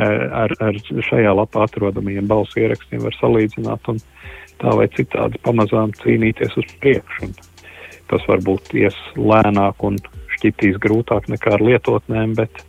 Uh, 0.00 0.24
ar, 0.44 0.54
ar 0.60 0.80
šajā 1.10 1.34
lapā 1.36 1.66
atrodamajiem 1.66 2.28
balsu 2.28 2.60
ierakstiem 2.60 3.04
var 3.04 3.16
salīdzināt 3.20 3.92
un 3.92 4.00
tā 4.60 4.76
vai 4.76 4.88
citādi 4.96 5.40
pamazām 5.44 5.92
cīnīties 6.00 6.56
uz 6.56 6.72
priekšu. 6.80 7.32
Tas 8.10 8.24
varbūt 8.28 8.74
ies 8.74 8.96
lēnāk 9.16 9.84
un 9.86 9.98
šķitīs 10.40 10.80
grūtāk 10.80 11.28
nekā 11.30 11.54
ar 11.58 11.64
lietotnēm, 11.64 12.34
bet, 12.38 12.64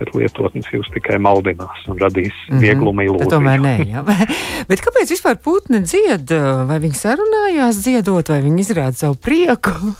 bet 0.00 0.12
lietotnes 0.16 0.68
jūs 0.72 0.88
tikai 0.96 1.20
maldinās 1.20 1.84
un 1.92 2.00
radīs 2.00 2.32
mm 2.32 2.56
-hmm. 2.56 2.64
vieglumu 2.64 3.06
ilūziju. 3.06 3.30
Tomēr 3.36 3.60
nē, 3.60 3.76
jā. 3.92 4.04
bet 4.70 4.80
kāpēc 4.80 5.12
vispār 5.12 5.36
putni 5.44 5.84
dzied? 5.84 6.32
Vai 6.66 6.80
viņi 6.80 6.96
sarunājās 6.96 7.84
dziedot, 7.84 8.32
vai 8.32 8.42
viņi 8.42 8.66
izrāda 8.66 8.96
savu 8.96 9.20
prieku? 9.20 9.76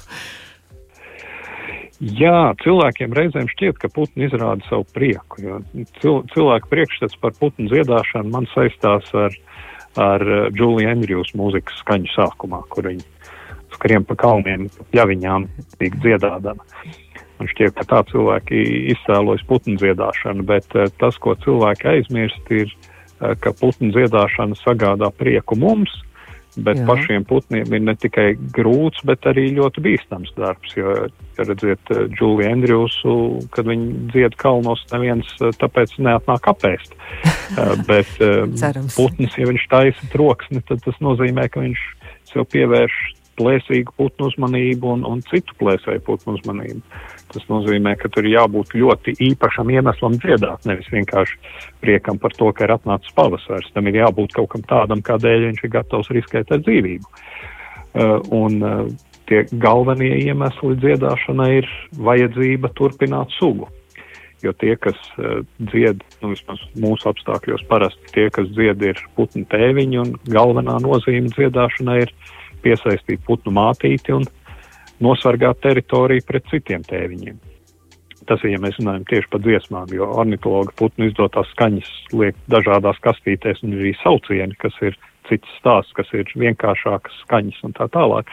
Jā, 2.00 2.54
cilvēkiem 2.64 3.12
reizēm 3.12 3.48
šķiet, 3.52 3.76
ka 3.76 3.90
putni 3.92 4.24
izrāda 4.24 4.64
savu 4.70 4.86
prieku. 4.88 5.60
Cil, 6.00 6.22
cilvēku 6.32 6.70
priekšstats 6.72 7.18
par 7.20 7.34
putnu 7.36 7.68
dziedāšanu 7.68 8.32
man 8.32 8.48
saistās 8.54 9.04
ar, 9.12 9.36
ar 10.00 10.24
Julija 10.56 10.88
uh, 10.88 10.94
Andrews 10.96 11.34
mūzikas 11.36 11.76
skaņu 11.82 12.08
sākumā, 12.14 12.62
kur 12.72 12.88
viņi 12.88 13.04
skrien 13.74 14.06
pa 14.08 14.16
kalniem, 14.16 14.70
pļaviņām, 14.94 15.46
tīk 15.76 16.00
dziedādama. 16.00 16.64
Man 17.40 17.48
šķiet, 17.48 17.72
ka 17.78 17.86
tā 17.88 18.02
cilvēki 18.10 18.60
izcēlojas 18.92 19.46
putnu 19.48 19.78
dziedāšanu, 19.80 20.44
bet 20.48 20.68
uh, 20.76 20.90
tas, 21.00 21.16
ko 21.16 21.32
cilvēki 21.40 21.88
aizmirst, 21.94 22.52
ir, 22.52 22.74
uh, 23.22 23.32
ka 23.40 23.54
putnu 23.56 23.88
dziedāšana 23.94 24.58
sagādā 24.60 25.08
prieku 25.16 25.56
mums, 25.56 25.94
bet 26.60 26.80
Jā. 26.80 26.84
pašiem 26.84 27.24
putniem 27.24 27.72
ir 27.72 27.82
ne 27.86 27.94
tikai 27.96 28.34
grūts, 28.52 29.00
bet 29.06 29.24
arī 29.30 29.46
ļoti 29.56 29.84
bīstams 29.84 30.32
darbs. 30.36 30.74
Jo, 30.76 30.96
ja 31.38 31.46
redziet, 31.46 31.92
Džulija 32.12 32.50
Andrjusu, 32.56 33.14
kad 33.54 33.70
viņi 33.70 34.10
dzied 34.10 34.36
kalnos, 34.40 34.82
neviens 34.92 35.30
tāpēc 35.62 35.94
neatnāk 36.02 36.50
apēst. 36.50 36.92
bet 37.90 38.10
putns, 38.98 39.38
ja 39.38 39.48
viņš 39.48 39.64
taisa 39.70 40.10
troksni, 40.12 40.60
tad 40.68 40.82
tas 40.84 41.00
nozīmē, 41.00 41.48
ka 41.48 41.64
viņš 41.64 41.86
sev 42.34 42.46
pievērš 42.50 42.98
plēsīgu 43.40 43.96
putnu 43.96 44.28
uzmanību 44.30 44.94
un, 44.94 45.08
un 45.08 45.24
citu 45.32 45.56
plēsēju 45.60 46.04
putnu 46.06 46.36
uzmanību. 46.38 47.00
Tas 47.30 47.44
nozīmē, 47.46 47.94
ka 47.98 48.10
tur 48.12 48.26
jābūt 48.26 48.74
ļoti 48.74 49.14
īpašam 49.30 49.70
iemeslam 49.70 50.16
dziedāt, 50.18 50.66
nevis 50.66 50.88
vienkārši 50.90 51.38
priekam 51.82 52.18
par 52.18 52.34
to, 52.36 52.50
ka 52.52 52.66
ir 52.66 52.74
atnācis 52.74 53.14
pavasaris. 53.16 53.70
Tam 53.74 53.86
ir 53.86 54.00
jābūt 54.02 54.34
kaut 54.36 54.50
kam 54.54 54.66
tādam, 54.66 55.02
kādēļ 55.06 55.46
viņš 55.48 55.62
ir 55.64 55.74
gatavs 55.76 56.10
riskēt 56.16 56.50
ar 56.50 56.64
dzīvību. 56.66 57.06
Uh, 57.90 58.18
un 58.34 58.58
uh, 58.62 58.82
tie 59.30 59.44
galvenie 59.62 60.12
iemesli 60.24 60.76
dziedāšanai 60.82 61.50
ir 61.60 61.70
vajadzība 61.98 62.70
turpināt 62.78 63.34
sugu. 63.38 63.66
Jo 64.42 64.54
tie, 64.56 64.76
kas 64.78 64.98
uh, 65.18 65.40
dzied, 65.58 66.02
nu, 66.22 66.32
vismaz 66.34 66.62
mūsu 66.82 67.10
apstākļos, 67.10 67.66
parasti 67.70 68.14
tie, 68.14 68.28
kas 68.34 68.50
dzied, 68.54 68.82
ir 68.92 69.02
putnu 69.18 69.46
tēviņi, 69.50 70.02
un 70.02 70.14
galvenā 70.30 70.78
nozīme 70.82 71.30
dziedāšanai 71.34 71.98
ir 72.06 72.14
piesaistīt 72.64 73.22
putnu 73.26 73.54
mātīti 73.56 74.14
un 74.16 74.26
nosargāt 75.00 75.62
teritoriju 75.64 76.26
pret 76.28 76.50
citiem 76.52 76.84
tēviņiem. 76.86 77.38
Tas 78.28 78.42
ir, 78.44 78.52
ja 78.54 78.60
mēs 78.62 78.76
runājam 78.78 79.06
tieši 79.08 79.30
par 79.32 79.40
dziesmām, 79.42 79.92
jo 79.96 80.06
ornitologa 80.22 80.74
putnu 80.78 81.08
izdotās 81.08 81.48
skaņas 81.54 81.88
liek 82.14 82.36
dažādās 82.52 83.00
kastītēs 83.02 83.64
un 83.66 83.78
arī 83.78 83.94
saucieni, 84.02 84.58
kas 84.60 84.76
ir 84.84 84.98
cits 85.28 85.56
stāsts, 85.58 85.94
kas 85.96 86.10
ir 86.16 86.28
vienkāršākas 86.38 87.22
skaņas 87.24 87.62
un 87.66 87.74
tā 87.78 87.88
tālāk. 87.94 88.30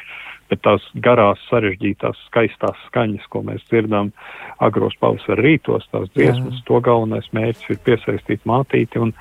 Bet 0.47 0.61
tās 0.63 0.83
garās, 1.03 1.41
sarežģītās, 1.49 2.19
skaistās 2.29 2.77
skaņas, 2.87 3.25
ko 3.31 3.41
mēs 3.47 3.65
dzirdam 3.67 4.13
agros 4.63 4.95
pavasara 5.01 5.43
rītos, 5.43 5.87
tās 5.91 6.07
dziesmas, 6.13 6.61
Jā. 6.61 6.63
to 6.69 6.79
galvenais 6.85 7.27
mērķis 7.35 7.73
ir 7.73 7.81
piesaistīt 7.83 8.45
mātīti 8.47 9.01
un, 9.03 9.11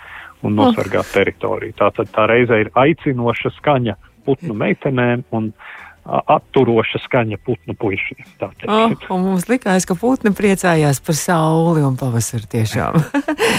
un 0.46 0.54
nosargāt 0.60 1.02
oh. 1.02 1.14
teritoriju. 1.16 1.74
Tā 1.80 1.90
tad 1.96 2.12
tā 2.14 2.28
reizē 2.30 2.60
ir 2.62 2.70
aicinoša 2.78 3.56
skaņa 3.58 3.96
putnu 4.26 4.56
meitenēm 4.58 5.24
un 5.36 5.52
atturoša 6.06 7.00
skaņa 7.02 7.38
putnu 7.42 7.74
puišiem. 7.78 8.20
Oh, 8.70 8.92
mums 9.18 9.48
likās, 9.50 9.86
ka 9.88 9.96
putni 9.98 10.30
priecājās 10.36 11.00
par 11.02 11.18
sauli 11.18 11.82
un 11.86 11.96
pavasaru 11.98 12.46
tiešām. 12.52 13.00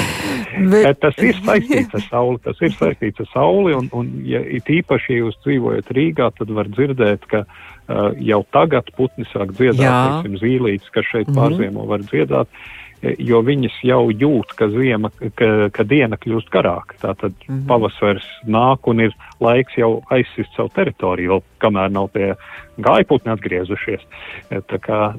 Bet... 0.72 1.02
Tas 1.04 1.20
ir 1.20 1.36
saistīts 1.44 1.98
ar 2.00 2.06
sauli, 2.08 2.40
tas 2.46 2.62
ir 2.64 2.72
saistīts 2.78 3.26
ar 3.26 3.30
sauli, 3.34 3.76
un, 3.78 3.92
un 3.94 4.14
ja 4.26 4.40
it 4.42 4.72
īpaši, 4.72 5.18
ja 5.18 5.26
jūs 5.26 5.38
dzīvojat 5.44 5.92
Rīgā, 5.98 6.32
tad 6.40 6.56
var 6.56 6.72
dzirdēt, 6.72 7.28
ka 7.30 7.44
uh, 7.44 8.16
jau 8.24 8.42
tagad 8.56 8.90
putni 8.98 9.28
sāk 9.34 9.52
dziedāt, 9.60 9.84
teiksim, 9.84 10.40
zīlītes, 10.42 10.90
kas 10.96 11.12
šeit 11.12 11.28
mm 11.28 11.36
-hmm. 11.36 11.42
pārziemo 11.44 11.88
var 11.92 12.08
dziedāt. 12.08 12.48
Uh, 12.48 12.87
jo 13.02 13.42
viņas 13.46 13.78
jau 13.86 14.08
jūt, 14.12 14.54
ka, 14.58 14.68
ziema, 14.74 15.12
ka, 15.38 15.70
ka 15.74 15.86
diena 15.88 16.18
kļūst 16.20 16.50
garāka. 16.54 16.98
Tātad 17.02 17.34
mm 17.34 17.48
-hmm. 17.48 17.66
pavasaris 17.70 18.28
nāk 18.46 18.90
un 18.90 19.00
ir 19.06 19.16
laiks 19.40 19.78
jau 19.78 20.02
aizsist 20.10 20.54
savu 20.56 20.70
teritoriju, 20.76 21.32
vēl 21.32 21.44
kamēr 21.62 21.92
nav 21.92 22.10
tie 22.14 22.34
gājputni 22.78 23.34
atgriezušies. 23.34 24.02
Tā 24.50 24.80
kā 24.82 25.16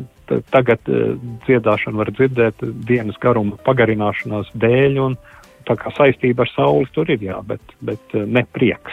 tagad 0.51 0.81
uh, 0.89 1.17
dziedāšanu 1.47 1.97
var 1.97 2.11
dzirdēt 2.13 2.65
dienas 2.87 3.19
garuma 3.21 3.57
pagarināšanās 3.65 4.51
dēļ, 4.55 4.99
un 4.99 5.17
tā 5.67 5.77
kā 5.77 5.93
saistība 5.97 6.43
ar 6.43 6.53
sauli 6.55 6.89
tur 6.93 7.11
ir 7.11 7.23
jā, 7.23 7.43
bet, 7.47 7.63
bet 7.81 8.15
ne 8.15 8.47
prieks. 8.53 8.93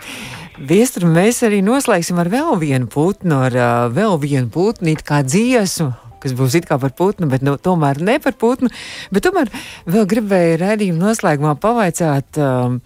Viestru 0.58 1.08
mēs 1.08 1.44
arī 1.46 1.60
noslēgsim 1.64 2.18
ar 2.20 2.28
vēl 2.32 2.58
vienu 2.60 2.90
putnu, 2.90 3.38
ar 3.46 3.54
uh, 3.56 3.86
vēl 3.94 4.18
vienu 4.22 4.50
putnu, 4.52 4.96
kā 5.04 5.22
dziesmu 5.26 5.92
kas 6.20 6.34
būs 6.36 6.52
it 6.58 6.66
kā 6.68 6.76
par 6.76 6.92
putnu, 6.92 7.30
bet 7.32 7.40
nu, 7.40 7.54
tomēr 7.56 7.96
ne 8.04 8.18
par 8.20 8.34
putnu. 8.36 8.68
Bet 9.08 9.24
tomēr 9.24 9.48
vēl 9.88 10.04
gribēju 10.04 10.58
redzējumu 10.60 11.00
noslēgumā 11.00 11.54
pavaicāt. 11.62 12.36
Um, 12.36 12.82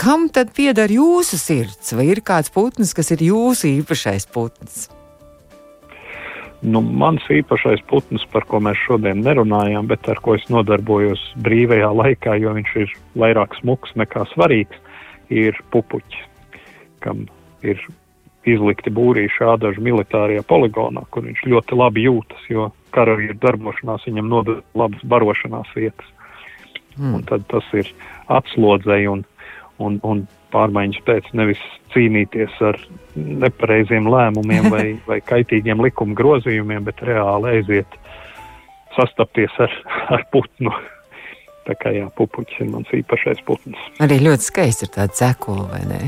Kam 0.00 0.30
tad 0.32 0.54
pieder 0.56 0.88
jūsu 0.88 1.36
sirds? 1.36 1.90
Vai 1.92 2.06
ir 2.08 2.22
kāds 2.24 2.48
putns, 2.54 2.94
kas 2.96 3.10
ir 3.12 3.20
jūsu 3.20 3.68
īpašais 3.68 4.24
putns? 4.32 4.86
Nu, 6.64 6.80
mans 6.80 7.26
īpašais 7.28 7.82
putns, 7.90 8.24
par 8.32 8.46
ko 8.48 8.62
mēs 8.64 8.80
šodien 8.86 9.20
nerunājām, 9.26 9.90
bet 9.92 10.08
ar 10.08 10.22
ko 10.24 10.38
es 10.38 10.46
nodarbojos 10.48 11.20
brīvajā 11.44 11.92
laikā, 11.98 12.38
jo 12.40 12.54
viņš 12.56 12.72
ir 12.80 12.96
vairāk 13.20 13.58
smuks 13.60 13.92
nekā 14.00 14.24
svarīgs, 14.32 14.80
ir 15.28 15.60
pupuķis, 15.68 16.24
kam 17.04 17.26
ir 17.66 17.80
izlikti 18.48 18.92
būrīši 18.94 19.44
ādažu 19.52 19.82
militārajā 19.84 20.44
poligonā, 20.48 21.04
kur 21.12 21.26
viņš 21.26 21.42
ļoti 21.52 21.76
labi 21.76 22.06
jūtas, 22.06 22.44
jo 22.48 22.70
karavīru 22.94 23.36
darbošanās 23.42 24.06
viņam 24.08 24.30
nodod 24.30 24.62
labas 24.74 25.02
barošanās 25.04 25.68
vietas. 25.76 26.08
Mm. 26.96 27.18
Un 27.18 27.26
tad 27.28 27.44
tas 27.52 27.66
ir 27.76 27.90
atslodzēji 28.32 29.10
un, 29.12 29.24
un, 29.78 29.98
un 30.06 30.24
pārmaiņas 30.54 31.04
pēc 31.06 31.28
nevis 31.38 31.60
cīnīties 31.94 32.56
ar 32.66 32.78
nepareiziem 33.16 34.08
lēmumiem 34.10 34.70
vai, 34.72 34.86
vai 35.10 35.20
kaitīgiem 35.24 35.82
likuma 35.84 36.16
grozījumiem, 36.18 36.86
bet 36.88 37.04
reāli 37.06 37.58
aiziet 37.58 38.00
sastapties 38.96 39.54
ar, 39.62 39.76
ar 40.16 40.26
putnu. 40.32 40.72
Tā 41.68 41.76
kā 41.78 41.92
jā, 41.94 42.08
pupuķis 42.16 42.64
ir 42.64 42.70
mans 42.72 42.88
īpašais 42.96 43.44
putns. 43.46 43.78
Arī 44.02 44.16
ļoti 44.24 44.48
skaisti 44.48 44.88
ir 44.88 44.94
tāda 44.96 45.12
cekola, 45.14 45.68
vai 45.70 45.82
ne? 45.86 45.98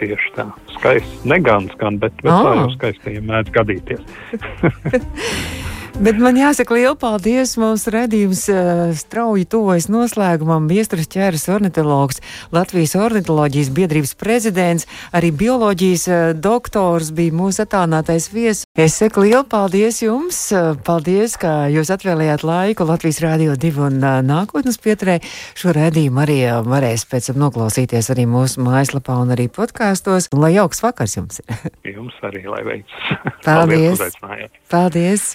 Tieši 0.00 0.30
tā. 0.36 0.46
Skaists. 0.78 1.24
Ne 1.28 1.36
gan 1.44 1.68
bet, 2.00 2.14
bet 2.24 2.32
oh. 2.32 2.44
tā 2.46 2.54
jau 2.62 2.70
skaistajiem 2.78 3.26
mēdz 3.28 3.52
gadīties. 3.52 4.00
Bet 6.00 6.16
man 6.16 6.32
jāsaka 6.32 6.72
liels 6.78 6.96
paldies. 6.96 7.50
Mums 7.60 7.82
redzījums 7.92 8.46
uh, 8.48 8.78
strauji 8.96 9.44
tuvojas 9.52 9.90
noslēgumam. 9.92 10.64
Viestures 10.70 11.10
ķēras 11.12 11.42
ornitologs, 11.52 12.22
Latvijas 12.56 12.94
ornitoloģijas 12.96 13.68
biedrības 13.76 14.14
prezidents, 14.16 14.88
arī 15.12 15.28
bioloģijas 15.42 16.04
uh, 16.08 16.22
doktors 16.32 17.10
bija 17.12 17.34
mūsu 17.36 17.66
attālinātais 17.66 18.30
viesis. 18.32 18.64
Es 18.72 18.96
saku 18.96 19.26
lielu 19.26 19.44
paldies 19.44 20.00
jums. 20.00 20.38
Uh, 20.56 20.70
paldies, 20.88 21.36
ka 21.36 21.68
jūs 21.68 21.92
atvēlējāt 21.92 22.46
laiku 22.48 22.88
Latvijas 22.88 23.20
Rādio 23.20 23.58
2 23.60 23.84
un 23.90 24.00
uh, 24.00 24.16
nākotnes 24.24 24.80
pieturē. 24.80 25.18
Šo 25.52 25.76
redzījumu 25.76 26.24
arī 26.24 26.38
uh, 26.46 26.62
varēs 26.64 27.04
pēc 27.12 27.28
tam 27.28 27.44
noklausīties 27.44 28.08
arī 28.16 28.24
mūsu 28.24 28.64
mājaslapā 28.64 29.20
un 29.20 29.36
arī 29.36 29.50
podkāstos. 29.52 30.32
Lai 30.32 30.54
jauks 30.56 30.80
vakars 30.80 31.20
jums! 31.20 31.44
jums 31.92 32.16
arī, 32.24 32.46
lai 32.48 32.64
veicas! 32.72 33.30
Paldies! 33.44 34.08
Paldies! 34.72 35.34